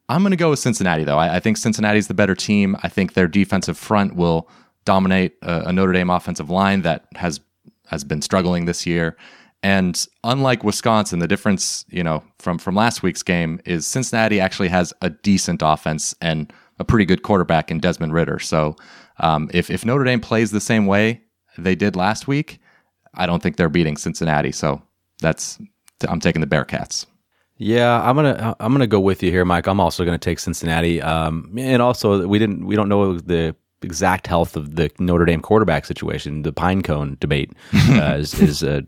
[0.08, 1.18] I'm going to go with Cincinnati, though.
[1.18, 2.74] I, I think Cincinnati's the better team.
[2.82, 4.48] I think their defensive front will
[4.88, 7.40] dominate a, a Notre Dame offensive line that has
[7.88, 9.18] has been struggling this year.
[9.62, 14.68] And unlike Wisconsin, the difference, you know, from from last week's game is Cincinnati actually
[14.68, 18.38] has a decent offense and a pretty good quarterback in Desmond Ridder.
[18.38, 18.76] So
[19.18, 21.20] um, if if Notre Dame plays the same way
[21.58, 22.58] they did last week,
[23.12, 24.52] I don't think they're beating Cincinnati.
[24.52, 24.80] So
[25.20, 25.58] that's
[26.08, 27.04] I'm taking the Bearcats.
[27.58, 29.66] Yeah, I'm gonna I'm gonna go with you here, Mike.
[29.66, 31.02] I'm also gonna take Cincinnati.
[31.02, 35.40] Um, and also we didn't we don't know the exact health of the Notre Dame
[35.40, 36.42] quarterback situation.
[36.42, 38.82] The pine cone debate uh, is is uh,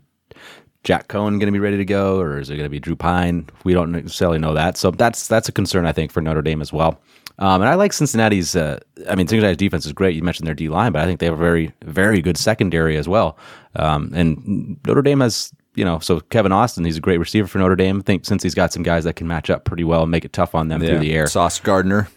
[0.83, 2.95] Jack Coan going to be ready to go, or is it going to be Drew
[2.95, 3.47] Pyne?
[3.63, 6.61] We don't necessarily know that, so that's that's a concern I think for Notre Dame
[6.61, 7.01] as well.
[7.39, 8.55] Um, and I like Cincinnati's.
[8.55, 10.15] Uh, I mean, Cincinnati's defense is great.
[10.15, 12.97] You mentioned their D line, but I think they have a very very good secondary
[12.97, 13.37] as well.
[13.75, 17.57] Um, and Notre Dame has you know, so Kevin Austin, he's a great receiver for
[17.57, 17.99] Notre Dame.
[17.99, 20.25] I think since he's got some guys that can match up pretty well and make
[20.25, 21.27] it tough on them through the air.
[21.27, 22.09] Sauce Gardner.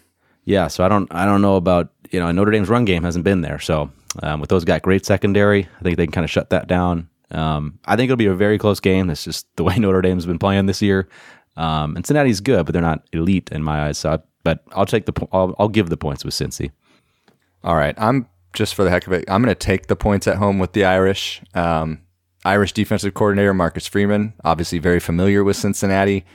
[0.45, 3.25] Yeah, so I don't I don't know about you know Notre Dame's run game hasn't
[3.25, 3.59] been there.
[3.59, 3.91] So
[4.23, 7.09] um, with those got great secondary, I think they can kind of shut that down.
[7.31, 9.07] Um, I think it'll be a very close game.
[9.07, 11.07] That's just the way Notre Dame's been playing this year.
[11.57, 13.97] Um, and Cincinnati's good, but they're not elite in my eyes.
[13.97, 16.71] So, I, but I'll take the I'll, I'll give the points with Cincy.
[17.63, 19.25] All right, I'm just for the heck of it.
[19.27, 21.41] I'm going to take the points at home with the Irish.
[21.53, 22.01] Um,
[22.43, 26.25] Irish defensive coordinator Marcus Freeman, obviously very familiar with Cincinnati.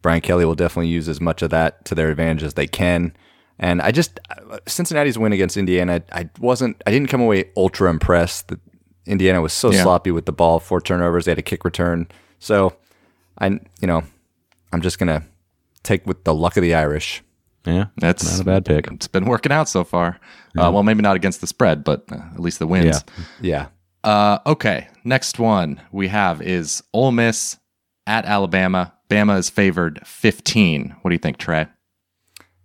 [0.00, 3.14] Brian Kelly will definitely use as much of that to their advantage as they can.
[3.62, 4.18] And I just
[4.66, 8.58] Cincinnati's win against Indiana, I wasn't I didn't come away ultra impressed that
[9.06, 9.82] Indiana was so Yeah.
[9.82, 12.08] sloppy with the ball, four turnovers, they had a kick return.
[12.38, 12.72] So
[13.38, 14.02] I you know,
[14.72, 15.24] I'm just gonna
[15.82, 17.22] take with the luck of the Irish.
[17.66, 18.86] Yeah, That's not a bad pick.
[18.90, 20.18] It's been working out so far.
[20.58, 23.04] Uh, well, maybe not against the spread, but uh, at least the wins.
[23.42, 23.66] Yeah.
[24.02, 27.58] Uh, okay, next one we have is Ole Miss
[28.06, 28.94] at Alabama.
[29.10, 30.96] Bama is favored 15.
[31.02, 31.66] What do you think, Trey?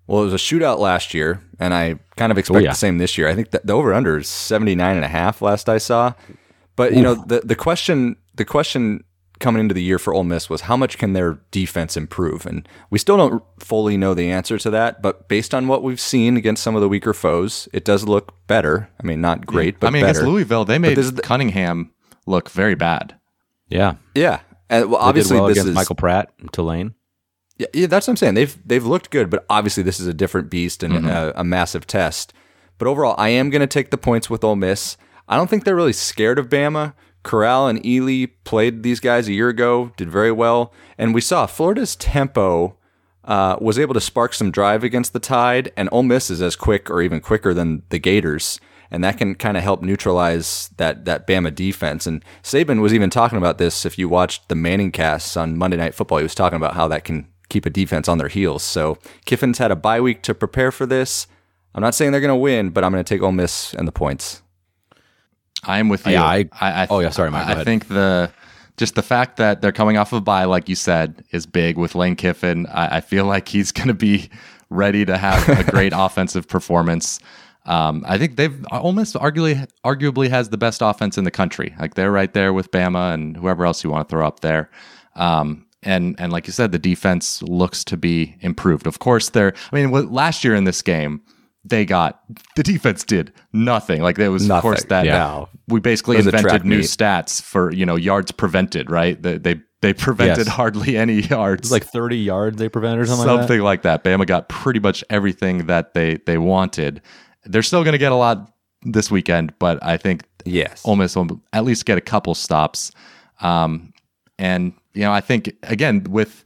[0.07, 2.71] Well, it was a shootout last year, and I kind of expect oh, yeah.
[2.71, 3.27] the same this year.
[3.27, 6.13] I think that the over under is 79 and a half last I saw.
[6.75, 9.03] But you know, the the question the question
[9.39, 12.45] coming into the year for Ole Miss was how much can their defense improve?
[12.45, 15.99] And we still don't fully know the answer to that, but based on what we've
[15.99, 18.89] seen against some of the weaker foes, it does look better.
[19.01, 20.19] I mean, not great, but I mean, better.
[20.19, 21.91] against Louisville, they made this the- Cunningham
[22.25, 23.15] look very bad.
[23.67, 24.41] Yeah, yeah.
[24.69, 26.93] And well, They did obviously well this against is Michael Pratt and Tulane.
[27.57, 28.33] Yeah, yeah, that's what I'm saying.
[28.33, 31.07] They've they've looked good, but obviously this is a different beast and Mm-hmm.
[31.07, 32.33] a, a massive test.
[32.77, 34.97] But overall, I am going to take the points with Ole Miss.
[35.29, 36.93] I don't think they're really scared of Bama.
[37.23, 41.47] Corral and Ely played these guys a year ago, did very well, and we saw
[41.47, 42.77] Florida's tempo
[43.23, 46.55] uh, was able to spark some drive against the Tide, and Ole Miss is as
[46.55, 48.59] quick or even quicker than the Gators,
[48.91, 52.05] and that can kind of help neutralize that that Bama defense.
[52.05, 53.85] And Saban was even talking about this.
[53.85, 56.87] If you watched the Manning casts on Monday Night Football, he was talking about how
[56.89, 58.63] that can keep a defense on their heels.
[58.63, 61.25] So Kiffin's had a bye week to prepare for this.
[61.73, 63.87] I'm not saying they're going to win, but I'm going to take Ole Miss and
[63.87, 64.41] the points.
[65.63, 66.13] I'm with you.
[66.13, 68.29] Yeah, I- I, oh, yeah, sorry, Mike, I, I think the
[68.77, 71.77] just the fact that they're coming off of a bye, like you said, is big
[71.77, 72.67] with Lane Kiffin.
[72.67, 74.29] I, I feel like he's going to be
[74.69, 77.19] ready to have a great offensive performance.
[77.65, 81.73] Um, I think they've almost arguably arguably has the best offense in the country.
[81.79, 84.69] Like they're right there with Bama and whoever else you want to throw up there.
[85.15, 88.87] Um, and and like you said, the defense looks to be improved.
[88.87, 89.53] Of course, they're.
[89.71, 91.21] I mean, last year in this game,
[91.63, 92.21] they got
[92.55, 94.01] the defense did nothing.
[94.01, 94.61] Like there was of Nothing.
[94.61, 95.45] course that Yeah.
[95.67, 96.85] we basically It was a invented new meet.
[96.85, 98.89] stats for you know yards prevented.
[98.89, 99.21] Right?
[99.21, 100.55] They they, they prevented Yes.
[100.55, 101.61] hardly any yards.
[101.67, 104.03] It's like 30 yards they prevented or something, something like that.
[104.03, 107.01] Bama got pretty much everything that they they wanted.
[107.45, 108.51] They're still going to get a lot
[108.83, 110.83] this weekend, but I think Yes.
[110.85, 112.91] Ole Miss will at least get a couple stops.
[113.41, 113.91] Um,
[114.37, 116.43] and you know, I think again with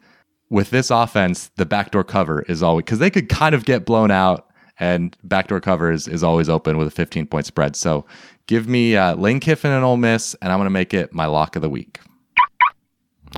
[0.49, 4.12] with this offense, the backdoor cover is always because they could kind of get blown
[4.12, 7.75] out, and backdoor cover is, is always open with a 15 point spread.
[7.75, 8.05] So
[8.47, 11.27] give me uh, Lane Kiffin and Ole Miss, and I'm going to make it my
[11.27, 11.99] lock of the week.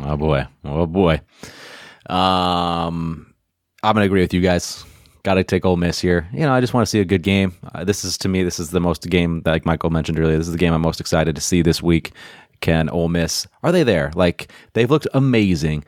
[0.02, 1.22] Oh boy, oh boy.
[2.10, 3.34] Um,
[3.84, 4.86] I'm gonna agree with you guys.
[5.24, 6.28] Got to take Ole Miss here.
[6.34, 7.54] You know, I just want to see a good game.
[7.76, 10.38] Uh, this is to me, this is the most game that, like Michael mentioned earlier.
[10.38, 12.12] This is the game I'm most excited to see this week.
[12.62, 14.12] Can Ole Miss are they there?
[14.16, 15.84] Like they've looked amazing,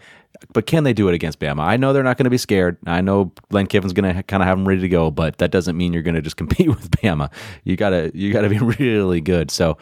[0.51, 1.61] but can they do it against Bama?
[1.61, 2.77] I know they're not going to be scared.
[2.85, 5.51] I know Lane Kiffin's going to kind of have them ready to go, but that
[5.51, 7.31] doesn't mean you're going to just compete with Bama.
[7.63, 9.51] You gotta you gotta be really good.
[9.51, 9.77] So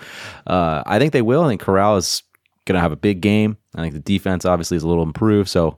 [0.47, 1.43] uh, I think they will.
[1.43, 2.23] I think Corral is
[2.65, 3.57] going to have a big game.
[3.75, 5.49] I think the defense obviously is a little improved.
[5.49, 5.77] So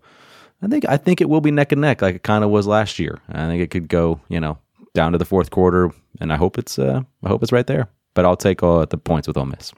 [0.62, 2.67] I think I think it will be neck and neck like it kind of was
[2.67, 3.19] last year.
[3.30, 4.58] I think it could go you know
[4.93, 7.89] down to the fourth quarter, and I hope it's uh, I hope it's right there.
[8.13, 9.73] But I'll take uh, the points with Ole Miss.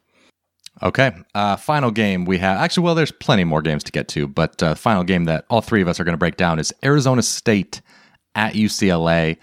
[0.84, 1.12] Okay.
[1.34, 2.60] Uh, final game we have.
[2.60, 5.62] Actually, well, there's plenty more games to get to, but uh, final game that all
[5.62, 7.82] three of us are going to break down is Arizona State
[8.36, 9.38] at UCLA.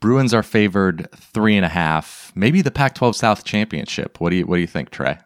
[0.00, 2.32] Bruins are favored three and a half.
[2.34, 4.20] Maybe the Pac-12 South championship.
[4.20, 5.18] What do you What do you think, Trey?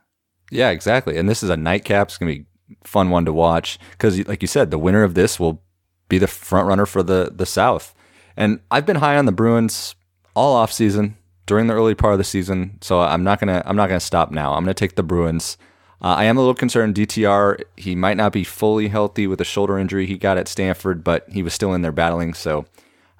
[0.50, 1.16] Yeah, exactly.
[1.18, 2.08] And this is a nightcap.
[2.08, 2.46] It's gonna be
[2.82, 5.62] a fun one to watch because, like you said, the winner of this will
[6.08, 7.94] be the front runner for the the South.
[8.36, 9.94] And I've been high on the Bruins
[10.34, 11.16] all off season
[11.50, 14.30] during the early part of the season, so I'm not gonna I'm not gonna stop
[14.30, 14.54] now.
[14.54, 15.58] I'm gonna take the Bruins.
[16.00, 16.94] Uh, I am a little concerned.
[16.94, 21.02] DTR he might not be fully healthy with a shoulder injury he got at Stanford,
[21.02, 22.66] but he was still in there battling, so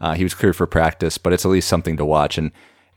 [0.01, 1.19] uh, he was cleared for practice.
[1.19, 2.39] But it's at least something to watch.
[2.39, 2.53] And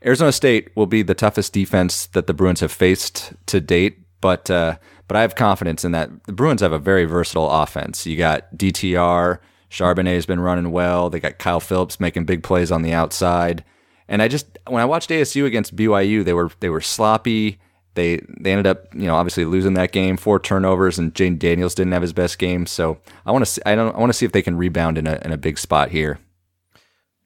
[0.06, 4.48] Arizona State will be the toughest defense that the Bruins have faced to date, but
[4.48, 4.76] uh,
[5.08, 6.12] but I have confidence in that.
[6.26, 8.06] The Bruins have a very versatile offense.
[8.06, 11.10] You got DTR, Charbonnet has been running well.
[11.10, 13.64] They got Kyle Phillips making big plays on the outside,
[14.08, 17.58] and I just when I watched ASU against BYU, they were they were sloppy
[17.94, 21.74] They they ended up, you know, obviously losing that game, four turnovers, and Jayden Daniels
[21.74, 22.66] didn't have his best game.
[22.66, 24.98] So I want to see, I don't I want to see if they can rebound
[24.98, 26.18] in a in a big spot here.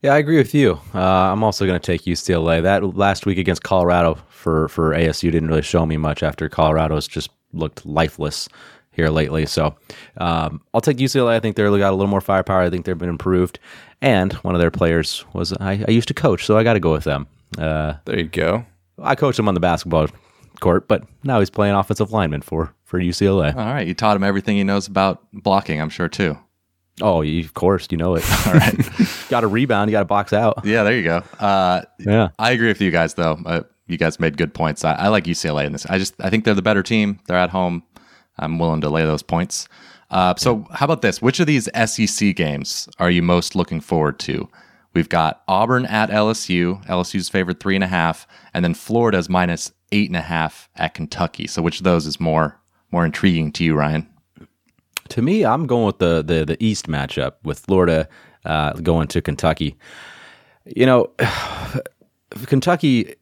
[0.03, 0.79] Yeah, I agree with you.
[0.95, 2.63] Uh, I'm also going to take UCLA.
[2.63, 7.09] That last week against Colorado for for ASU didn't really show me much after Colorado's
[7.09, 8.49] just looked lifeless
[8.99, 9.47] here lately.
[9.47, 9.77] So
[10.17, 11.31] um, I'll take UCLA.
[11.31, 12.63] I think they're got a little more firepower.
[12.63, 13.61] I think they've been improved,
[14.03, 16.81] and one of their players was I, I used to coach, so I got to
[16.81, 17.29] go with them.
[17.57, 18.67] Uh, there you go.
[19.01, 20.09] I coached him on the basketball
[20.61, 23.55] court, but now he's playing offensive lineman for for UCLA.
[23.55, 25.81] All right, you taught him everything he knows about blocking.
[25.81, 26.37] I'm sure too.
[27.01, 28.25] Oh, you, of course, you know it.
[28.47, 28.77] All right,
[29.29, 29.89] got to rebound.
[29.89, 30.65] You got to box out.
[30.65, 31.23] Yeah, there you go.
[31.39, 33.39] Uh, yeah, I agree with you guys though.
[33.47, 34.85] Uh, you guys made good points.
[34.85, 35.87] I, I, like UCLA in this.
[35.87, 37.19] I just I think they're the better team.
[37.27, 37.83] They're at home.
[38.39, 39.69] I'm willing to lay those points.
[40.11, 41.21] Uh, so how about this?
[41.21, 44.49] Which of these SEC games are you most looking forward to?
[44.95, 46.85] We've got Auburn at LSU.
[46.87, 50.95] LSU's favored three and a half, and then Florida's minus eight and a half at
[50.95, 51.47] Kentucky.
[51.47, 52.59] So which of those is more
[52.91, 54.09] more intriguing to you, Ryan?
[55.11, 58.09] To me, I'm going with the the, the East matchup with Florida
[58.45, 59.77] uh, going to Kentucky.
[60.65, 61.11] You know,
[62.47, 63.15] Kentucky,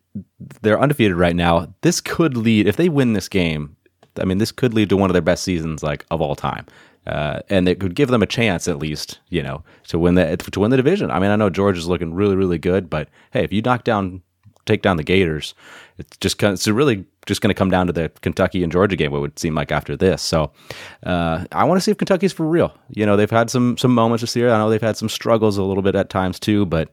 [0.63, 1.75] they're undefeated right now.
[1.83, 3.76] This could lead if they win this game.
[4.21, 6.67] I mean, this could lead to one of their best seasons like of all time.
[7.07, 10.37] Uh, and it could give them a chance at least, you know, to win the
[10.37, 11.11] to win the division.
[11.11, 14.23] I mean, I know Georgia's looking really, really good, but hey, if you knock down,
[14.65, 15.55] take down the Gators,
[15.99, 19.13] it's just it's really just going to come down to the Kentucky and Georgia game.
[19.13, 20.21] What would seem like after this.
[20.21, 20.51] So,
[21.05, 22.77] uh, I want to see if Kentucky's for real.
[22.89, 24.51] You know, they've had some some moments this year.
[24.51, 26.91] I know they've had some struggles a little bit at times too, but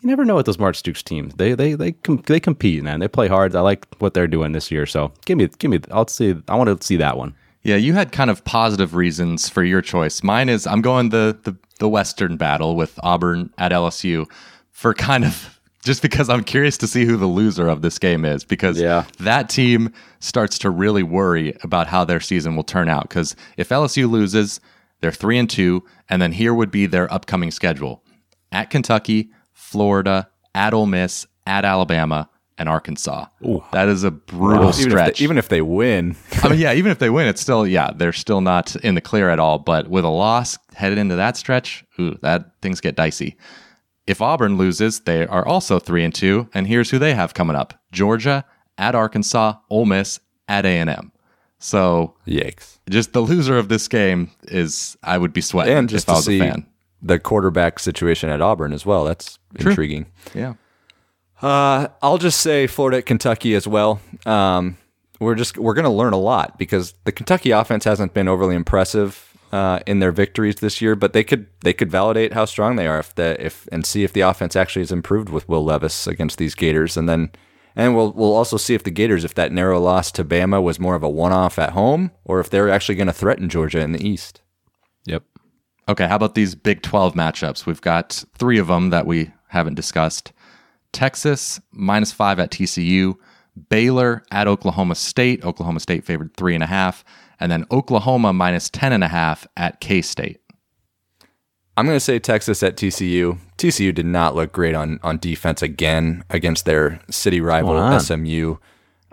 [0.00, 1.34] you never know with those Mark Stoops teams.
[1.34, 3.00] They they they com- they compete, man.
[3.00, 3.54] They play hard.
[3.56, 4.86] I like what they're doing this year.
[4.86, 5.80] So give me give me.
[5.90, 6.34] I'll see.
[6.48, 7.34] I want to see that one.
[7.62, 10.22] Yeah, you had kind of positive reasons for your choice.
[10.22, 14.30] Mine is I'm going the the, the Western battle with Auburn at LSU
[14.70, 18.24] for kind of just because I'm curious to see who the loser of this game
[18.24, 19.04] is because yeah.
[19.20, 23.68] that team starts to really worry about how their season will turn out because if
[23.68, 24.60] LSU loses,
[25.00, 28.02] they're 3 and 2 and then here would be their upcoming schedule.
[28.50, 29.30] At Kentucky,
[29.76, 33.26] Florida, at Ole Miss, at Alabama, and Arkansas.
[33.44, 33.62] Ooh.
[33.72, 34.70] That is a brutal Wow.
[34.72, 35.20] stretch.
[35.20, 37.42] Even if, they, even if they win, I mean, yeah, even if they win, it's
[37.42, 39.58] still yeah, they're still not in the clear at all.
[39.58, 43.36] But with a loss headed into that stretch, ooh, that things get dicey.
[44.06, 47.56] If Auburn loses, they are also three and two, and here's who they have coming
[47.56, 48.46] up: Georgia
[48.78, 50.18] at Arkansas, Ole Miss
[50.48, 51.12] at A and M.
[51.58, 52.78] So yikes.
[52.88, 56.12] just the loser of this game is I would be sweating And just if I
[56.12, 56.66] to was see a fan.
[57.02, 59.04] the quarterback situation at Auburn as well.
[59.04, 60.06] That's intriguing.
[60.34, 60.54] Yeah.
[61.40, 64.00] Uh, I'll just say Florida at Kentucky as well.
[64.24, 64.78] Um,
[65.20, 68.54] we're just we're going to learn a lot because the Kentucky offense hasn't been overly
[68.54, 72.76] impressive uh, in their victories this year, but they could they could validate how strong
[72.76, 75.64] they are if the if and see if the offense actually has improved with Will
[75.64, 77.30] Levis against these Gators, and then
[77.74, 80.80] and we'll we'll also see if the Gators if that narrow loss to Bama was
[80.80, 83.80] more of a one off at home or if they're actually going to threaten Georgia
[83.80, 84.40] in the East.
[85.04, 85.22] Yep.
[85.88, 87.64] Okay, how about these Big 12 matchups?
[87.64, 90.32] We've got three of them that we haven't discussed.
[90.92, 93.14] Texas minus five at TCU,
[93.68, 95.44] Baylor at Oklahoma State.
[95.44, 97.04] Oklahoma State favored three and a half,
[97.40, 100.40] and then Oklahoma minus ten and a half at K State.
[101.76, 103.38] I'm going to say Texas at TCU.
[103.58, 108.56] TCU did not look great on on defense again against their city rival SMU.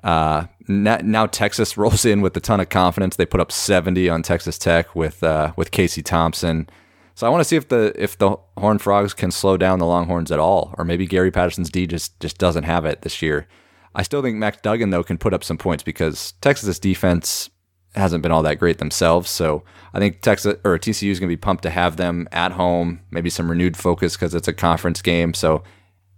[0.04, 3.16] Uh, now, now Texas rolls in with a ton of confidence.
[3.16, 6.70] They put up 70 on Texas Tech with uh, with Casey Thompson.
[7.16, 9.86] So I want to see if the if the Horned Frogs can slow down the
[9.86, 13.48] Longhorns at all, or maybe Gary Patterson's D just just doesn't have it this year.
[13.96, 17.50] I still think Max Duggan though can put up some points because Texas's defense
[17.96, 19.30] hasn't been all that great themselves.
[19.30, 22.54] So I think Texas or TCU is going to be pumped to have them at
[22.54, 23.02] home.
[23.12, 25.36] Maybe some renewed focus because it's a conference game.
[25.36, 25.64] So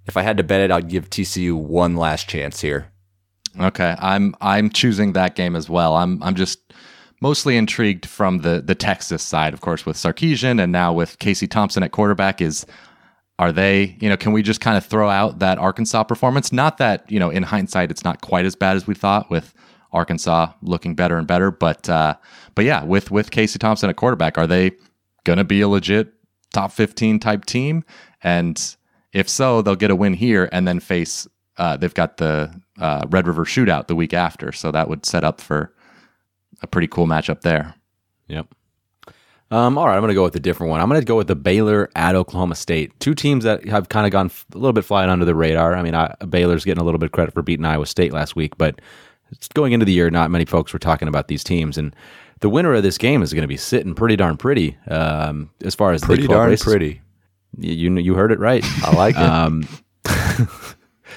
[0.05, 2.91] if I had to bet it, I'd give TCU one last chance here.
[3.59, 5.95] Okay, I'm I'm choosing that game as well.
[5.95, 6.64] I'm I'm just
[7.25, 11.47] mostly intrigued from the the Texas side, of course, with Sarkisian and now with Casey
[11.47, 12.39] Thompson at quarterback.
[12.39, 12.67] Is
[13.39, 16.53] are they you know can we just kind of throw out that Arkansas performance?
[16.53, 19.55] Not that you know in hindsight it's not quite as bad as we thought with
[19.91, 22.13] Arkansas looking better and better, but uh,
[22.53, 24.73] but yeah, with with Casey Thompson at quarterback, are they
[25.23, 26.13] going to be a legit
[26.53, 27.83] top 15 type team?
[28.21, 28.55] And
[29.13, 31.27] if so, they'll get a win here and then face.
[31.57, 35.23] Uh, they've got the uh, Red River Shootout the week after, so that would set
[35.23, 35.74] up for
[36.61, 37.75] a pretty cool matchup there.
[38.27, 38.47] Yep.
[39.51, 40.81] Um, all right, I'm going to go with a different one.
[40.81, 42.99] I'm going to go with the Baylor at Oklahoma State.
[42.99, 45.75] Two teams that have kind of gone f- a little bit flying under the radar.
[45.75, 48.35] I mean, I, Baylor's getting a little bit of credit for beating Iowa State last
[48.35, 48.81] week, but
[49.31, 51.77] it's going into the year, not many folks were talking about these teams.
[51.77, 51.95] And
[52.41, 55.75] the winner of this game is going to be sitting pretty darn pretty um, as
[55.75, 56.65] far as the Pretty 12 darn races.
[56.65, 57.01] pretty.
[57.57, 58.65] You, you you heard it right.
[58.83, 59.21] I like it.
[59.21, 59.67] Um,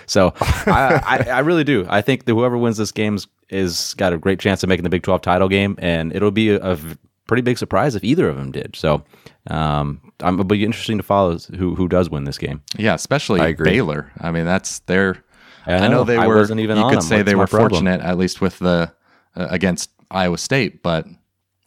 [0.08, 1.86] So I, I, I really do.
[1.88, 3.18] I think that whoever wins this game
[3.50, 6.50] is got a great chance of making the Big 12 title game, and it'll be
[6.50, 6.78] a, a
[7.26, 8.74] pretty big surprise if either of them did.
[8.74, 9.04] So
[9.48, 12.62] um, I'm, it'll be interesting to follow who who does win this game.
[12.76, 13.70] Yeah, especially I agree.
[13.70, 14.10] Baylor.
[14.20, 15.22] I mean, that's their.
[15.66, 16.04] I I know, know.
[16.04, 16.36] they I were.
[16.36, 17.06] wasn't even you on could them.
[17.06, 17.70] say What's they were problem?
[17.70, 18.92] fortunate, at least with the
[19.36, 20.82] uh, against Iowa State.
[20.82, 21.06] But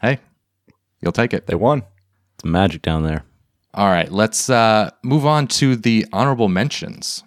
[0.02, 0.20] hey,
[1.02, 1.46] you'll take it.
[1.48, 1.84] They won.
[2.36, 3.24] It's magic down there.
[3.74, 7.24] All right, let's uh, move on to the honorable mentions.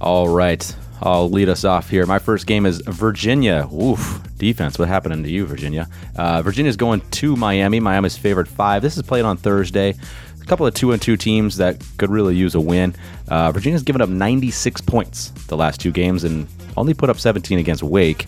[0.00, 0.74] All right.
[1.02, 2.06] I'll lead us off here.
[2.06, 3.68] My first game is Virginia.
[3.72, 4.78] Oof, defense.
[4.78, 5.88] What happened to you, Virginia?
[6.16, 7.80] Uh, Virginia's going to Miami.
[7.80, 8.82] Miami's favored five.
[8.82, 9.94] This is played on Thursday.
[10.40, 12.94] A couple of two and two teams that could really use a win.
[13.28, 17.58] Uh, Virginia's given up 96 points the last two games and only put up 17
[17.58, 18.26] against Wake.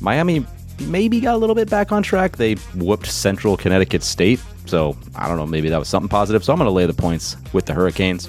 [0.00, 0.44] Miami
[0.80, 2.36] maybe got a little bit back on track.
[2.36, 5.46] They whooped Central Connecticut State, so I don't know.
[5.46, 6.42] Maybe that was something positive.
[6.44, 8.28] So I'm going to lay the points with the Hurricanes.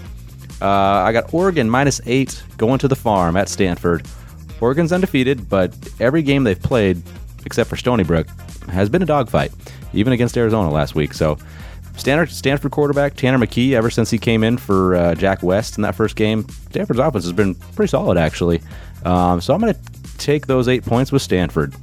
[0.61, 4.05] Uh, I got Oregon minus eight going to the farm at Stanford.
[4.61, 7.01] Oregon's undefeated, but every game they've played,
[7.45, 8.27] except for Stony Brook,
[8.69, 9.51] has been a dogfight,
[9.93, 11.13] even against Arizona last week.
[11.13, 11.37] So,
[11.97, 15.81] Stanford, Stanford quarterback Tanner McKee, ever since he came in for uh, Jack West in
[15.83, 18.61] that first game, Stanford's offense has been pretty solid, actually.
[19.03, 19.79] Um, so, I'm going to
[20.17, 21.73] take those eight points with Stanford.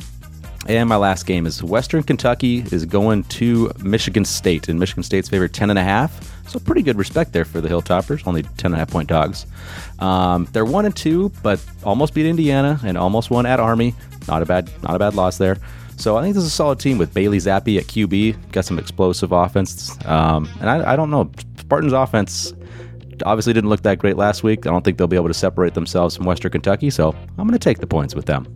[0.67, 5.29] And my last game is Western Kentucky is going to Michigan State, and Michigan State's
[5.29, 6.11] favored 10.5.
[6.47, 9.47] So pretty good respect there for the Hilltoppers, only 10.5 point dogs.
[9.99, 13.95] Um, they're one and two, but almost beat Indiana and almost won at Army.
[14.29, 15.59] Not a bad, not a bad loss there.
[15.97, 18.53] So I think this is a solid team with Bailey Zappe at QB.
[18.53, 22.53] Got some explosive offense, um, and I, I don't know Spartans' offense
[23.25, 24.67] obviously didn't look that great last week.
[24.67, 26.91] I don't think they'll be able to separate themselves from Western Kentucky.
[26.91, 28.47] So I'm going to take the points with them.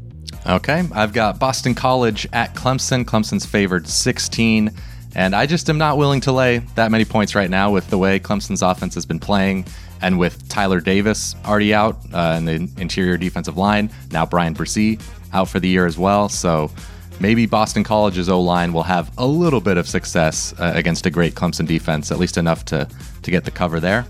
[0.47, 3.05] Okay, I've got Boston College at Clemson.
[3.05, 4.70] Clemson's favored 16,
[5.16, 7.96] and I just am not willing to lay that many points right now with the
[7.96, 9.66] way Clemson's offense has been playing,
[10.02, 13.90] and with Tyler Davis already out uh, in the interior defensive line.
[14.12, 15.02] Now Bryan Bresee
[15.32, 16.28] out for the year as well.
[16.28, 16.70] So
[17.18, 21.10] maybe Boston College's O line will have a little bit of success uh, against a
[21.10, 22.86] great Clemson defense, at least enough to
[23.22, 24.06] to get the cover there.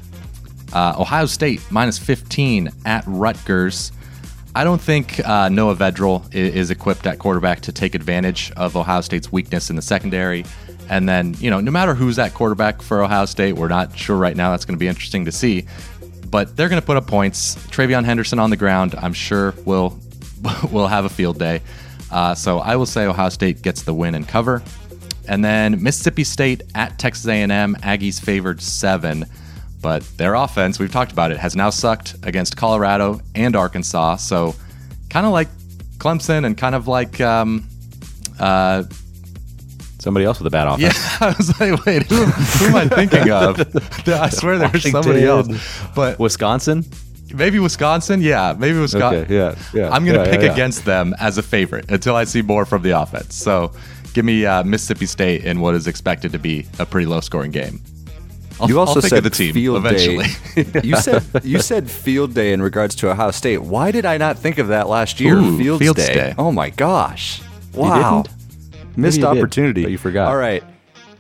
[0.73, 3.93] Uh, Ohio State minus 15 at Rutgers.
[4.57, 9.03] I don't think uh, Noah Vedral is equipped at quarterback to take advantage of Ohio
[9.03, 10.45] State's weakness in the secondary.
[10.89, 14.17] And then, you know, no matter who's at quarterback for Ohio State, we're not sure
[14.17, 14.51] right now.
[14.51, 15.67] That's going to be interesting to see.
[16.31, 17.57] But they're going to put up points.
[17.69, 19.99] TreVeyon Henderson on the ground, I'm sure will
[20.73, 21.63] will have a field day.
[22.11, 24.63] Uh, so I will say Ohio State gets the win and cover.
[25.29, 29.27] And then Mississippi State at Texas A&M, Aggies favored seven
[29.87, 34.17] but their offense, we've talked about it, has now sucked against Colorado and Arkansas.
[34.17, 34.55] So,
[35.11, 35.47] kind of like
[35.99, 37.69] Clemson and kind of like, um,
[38.41, 38.83] uh,
[40.07, 40.95] Somebody else with a bad offense.
[40.95, 43.59] yeah, I was like, wait, who, who am I thinking of?
[44.09, 45.49] I swear there's somebody else,
[45.97, 46.85] but Wisconsin.
[47.35, 48.23] maybe Wisconsin.
[48.23, 49.25] Yeah, maybe Wisconsin.
[49.25, 50.53] Okay, yeah, yeah, I'm gonna yeah, pick yeah, yeah.
[50.53, 53.35] against them as a favorite until I see more from the offense.
[53.35, 53.73] So,
[54.15, 57.81] give me uh, Mississippi State in what is expected to be a pretty low-scoring game.
[58.61, 60.27] I'll, You also said of the team field eventually.
[60.55, 60.83] day.
[60.85, 63.59] you said you said field day in regards to Ohio State.
[63.59, 65.37] Why did I not think of that last year?
[65.37, 66.15] Ooh, Fields day.
[66.15, 66.35] Day.
[66.39, 67.43] Oh my gosh!
[67.75, 68.23] Wow?
[68.97, 69.83] Missed you did, opportunity.
[69.83, 70.29] but you forgot.
[70.29, 70.63] All right,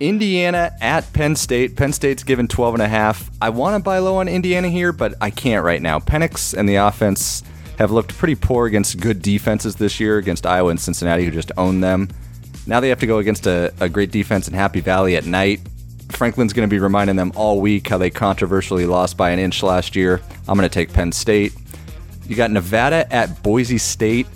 [0.00, 1.76] Indiana at Penn State.
[1.76, 3.30] Penn State's given 12 and a half.
[3.40, 5.98] I want to buy low on Indiana here, but I can't right now.
[5.98, 7.42] Penix and the offense
[7.78, 11.52] have looked pretty poor against good defenses this year against Iowa and Cincinnati, who just
[11.56, 12.08] own them.
[12.66, 15.60] Now they have to go against a, a great defense in Happy Valley at night.
[16.10, 19.62] Franklin's going to be reminding them all week how they controversially lost by an inch
[19.62, 20.20] last year.
[20.48, 21.52] I'm going to take Penn State.
[22.26, 24.26] You got Nevada at Boise State.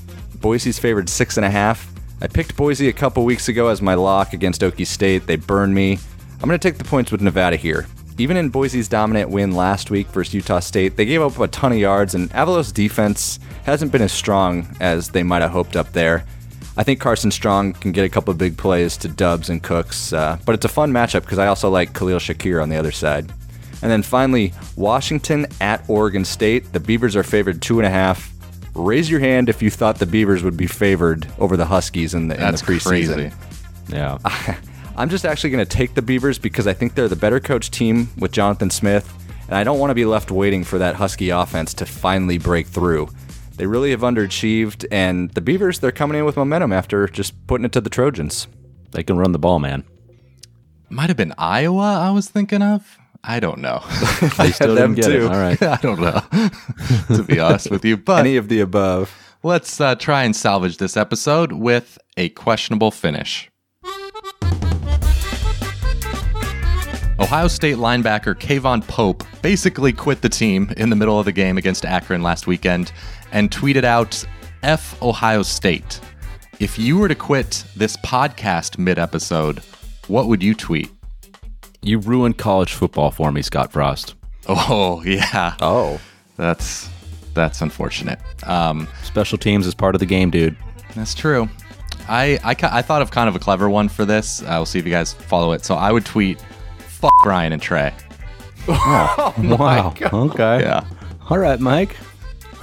[0.40, 1.90] Boise's favored six and a half.
[2.22, 5.26] I picked Boise a couple weeks ago as my lock against Okie State.
[5.26, 5.98] They burned me.
[6.34, 7.86] I'm going to take the points with Nevada here.
[8.18, 11.72] Even in Boise's dominant win last week versus Utah State, they gave up a ton
[11.72, 15.92] of yards, and Avalos' defense hasn't been as strong as they might have hoped up
[15.92, 16.26] there.
[16.76, 20.38] I think Carson Strong can get a couple big plays to Doubs and Cooks, uh,
[20.44, 23.32] but it's a fun matchup because I also like Khalil Shakir on the other side.
[23.82, 26.72] And then finally, Washington at Oregon State.
[26.72, 28.30] The Beavers are favored two and a half.
[28.74, 32.28] Raise your hand if you thought the Beavers would be favored over the Huskies in
[32.28, 33.14] the, in That's the preseason.
[33.14, 33.32] crazy.
[33.88, 34.18] Yeah.
[34.96, 37.70] I'm just actually going to take the Beavers because I think they're the better coach
[37.70, 39.12] team with Jonathan Smith,
[39.48, 42.66] and I don't want to be left waiting for that Husky offense to finally break
[42.66, 43.08] through.
[43.56, 47.64] They really have underachieved, and the Beavers, they're coming in with momentum after just putting
[47.64, 48.46] it to the Trojans.
[48.92, 49.84] They can run the ball, man.
[50.88, 52.98] Might have been Iowa I was thinking of.
[53.22, 53.80] I don't know.
[54.38, 55.26] They still them didn't get too.
[55.26, 55.32] it.
[55.32, 55.62] All right.
[55.62, 56.20] I don't know,
[57.16, 57.96] to be honest with you.
[57.96, 59.14] But Any of the above.
[59.42, 63.50] let's uh, try and salvage this episode with a questionable finish.
[67.18, 71.58] Ohio State linebacker K'Vaughan Pope basically quit the team in the middle of the game
[71.58, 72.92] against Akron last weekend
[73.32, 74.24] and tweeted out,
[74.62, 76.00] F Ohio State.
[76.58, 79.60] If you were to quit this podcast mid episode,
[80.08, 80.90] what would you tweet?
[81.82, 84.14] You ruined college football for me, Scott Frost.
[84.48, 85.54] Oh, yeah.
[85.60, 86.00] Oh,
[86.36, 86.88] That's
[87.32, 88.18] that's unfortunate.
[88.42, 90.56] Um, Special teams is part of the game, dude.
[90.94, 91.48] That's true.
[92.08, 94.42] I, I, I thought of kind of a clever one for this.
[94.42, 95.64] Uh, we'll see if you guys follow it.
[95.64, 96.40] So I would tweet,
[96.78, 97.94] "Fuck Ryan and Trey."
[98.68, 99.34] wow.
[99.36, 100.12] Oh my god.
[100.12, 100.60] Okay.
[100.62, 100.84] Yeah,
[101.28, 101.96] All right, Mike.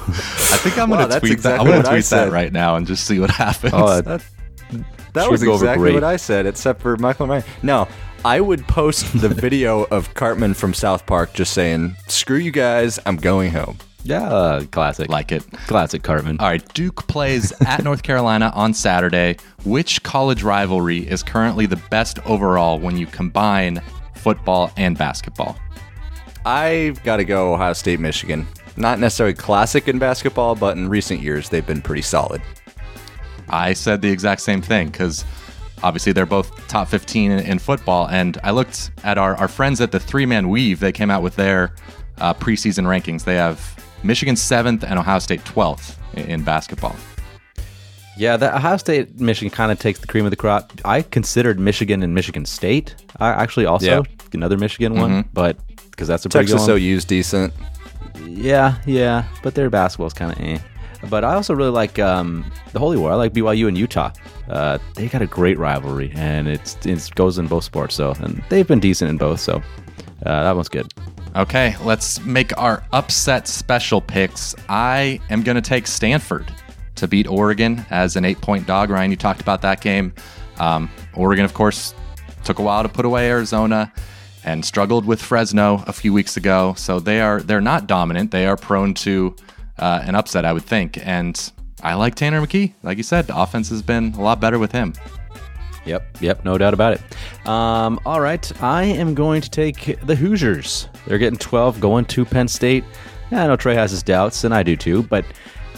[0.09, 1.59] I think I'm gonna that's tweet that.
[1.59, 3.73] I'm gonna what I tweet that right now and just see what happens.
[3.75, 4.23] Oh, that,
[5.13, 7.43] that was exactly what I said, except for Michael and Ryan.
[7.63, 7.87] No,
[8.27, 12.99] I would post the video of Cartman from South Park just saying, "Screw you guys,
[13.05, 15.07] I'm going home." yeah, uh, classic.
[15.07, 15.49] like it.
[15.65, 16.37] classic Cartman.
[16.41, 19.37] All right, Duke plays at North Carolina on Saturday.
[19.63, 23.81] Which college rivalry is currently the best overall when you combine
[24.15, 25.57] football and basketball?
[26.45, 28.45] I've got to go Ohio State, Michigan.
[28.75, 32.41] Not necessarily classic in basketball, but in recent years they've been pretty solid.
[33.47, 35.23] I said the exact same thing because
[35.83, 38.07] obviously they're both top 15 in, in football.
[38.09, 40.79] And I looked at our, our friends at the three man weave.
[40.79, 41.73] They came out with their
[42.19, 43.23] uh, preseason rankings.
[43.23, 43.59] They have
[44.03, 46.95] Michigan 7th and Ohio State 12th in, in basketball.
[48.17, 50.71] Yeah, the Ohio State Michigan kind of takes the cream of the crop.
[50.83, 52.95] I considered Michigan and Michigan State.
[53.19, 54.01] I actually also Yeah.
[54.33, 55.57] another Michigan one, but
[55.91, 56.81] because that's a pretty Texas good one.
[56.81, 57.53] OU's decent.
[58.25, 60.57] Yeah, yeah, but their basketball's kind of eh.
[61.09, 63.11] But I also really like um, the Holy War.
[63.11, 64.11] I like BYU and Utah.
[64.49, 67.95] Uh, they got a great rivalry, and it's it goes in both sports.
[67.95, 69.39] So, and they've been decent in both.
[69.39, 69.61] So,
[70.25, 70.91] uh, that one's good.
[71.35, 74.55] Okay, let's make our upset special picks.
[74.69, 76.51] I am going to take Stanford
[76.95, 78.89] to beat Oregon as an eight point dog.
[78.89, 80.13] Ryan, you talked about that game.
[80.57, 81.93] Um, Oregon, of course,
[82.43, 83.91] took a while to put away Arizona
[84.43, 86.73] and struggled with Fresno a few weeks ago.
[86.77, 88.31] So they are they're not dominant.
[88.31, 89.35] They are prone to
[89.79, 90.97] uh, an upset, I would think.
[91.05, 91.51] And
[91.81, 92.73] I like Tanner McKee.
[92.83, 94.93] Like you said, the offense has been a lot better with him.
[95.85, 97.47] Yep, yep, no doubt about it.
[97.47, 100.89] Um, all right, I am going to take the Hoosiers.
[101.05, 102.83] They're getting 12, going to Penn State.
[103.31, 105.25] Yeah, I know Trey has his doubts, and I do too, but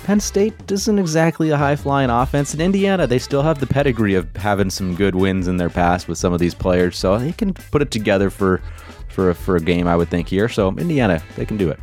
[0.06, 2.56] Penn State isn't exactly a high flying offense.
[2.56, 6.08] In Indiana, they still have the pedigree of having some good wins in their past
[6.08, 8.62] with some of these players, so they can put it together for
[9.10, 10.50] for for a game, I would think here.
[10.50, 11.80] So Indiana, they can do it.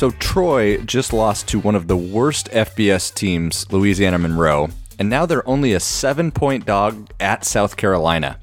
[0.00, 5.26] So Troy just lost to one of the worst FBS teams, Louisiana Monroe, and now
[5.26, 8.40] they're only a seven point dog at South Carolina.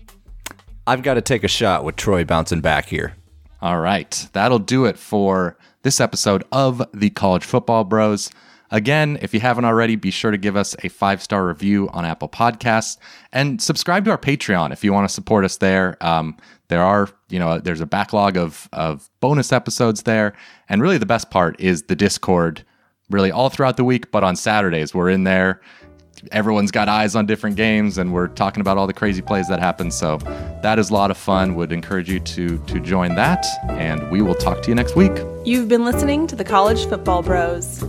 [0.85, 3.15] I've got to take a shot with Troy bouncing back here.
[3.59, 4.27] All right.
[4.33, 8.29] That'll do it for this episode of the College Football Bros.
[8.69, 12.05] Again, if you haven't already, be sure to give us a five star review on
[12.05, 12.97] Apple Podcasts
[13.33, 15.97] and subscribe to our Patreon if you want to support us there.
[16.01, 16.37] Um,
[16.67, 20.33] there are, you know, there's a backlog of, of bonus episodes there.
[20.69, 22.63] And really, the best part is the Discord,
[23.09, 25.61] really all throughout the week, but on Saturdays, we're in there
[26.31, 29.59] everyone's got eyes on different games and we're talking about all the crazy plays that
[29.59, 30.17] happen so
[30.63, 34.19] that is a lot of fun would encourage you to to join that and we
[34.19, 35.11] will talk to you next week
[35.47, 37.81] You've been listening to the College Football Bros.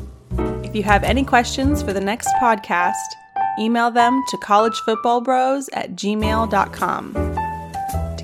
[0.62, 2.94] If you have any questions for the next podcast,
[3.58, 7.47] email them to collegefootballbros at gmail.com.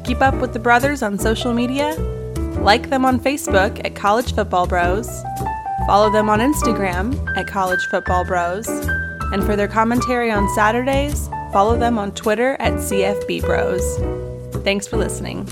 [0.04, 1.94] Keep up with the brothers on social media,
[2.60, 5.08] like them on Facebook at College Football Bros,
[5.86, 11.78] follow them on Instagram at College Football Bros, and for their commentary on Saturdays, follow
[11.78, 14.62] them on Twitter at CFB Bros.
[14.62, 15.48] Thanks for listening.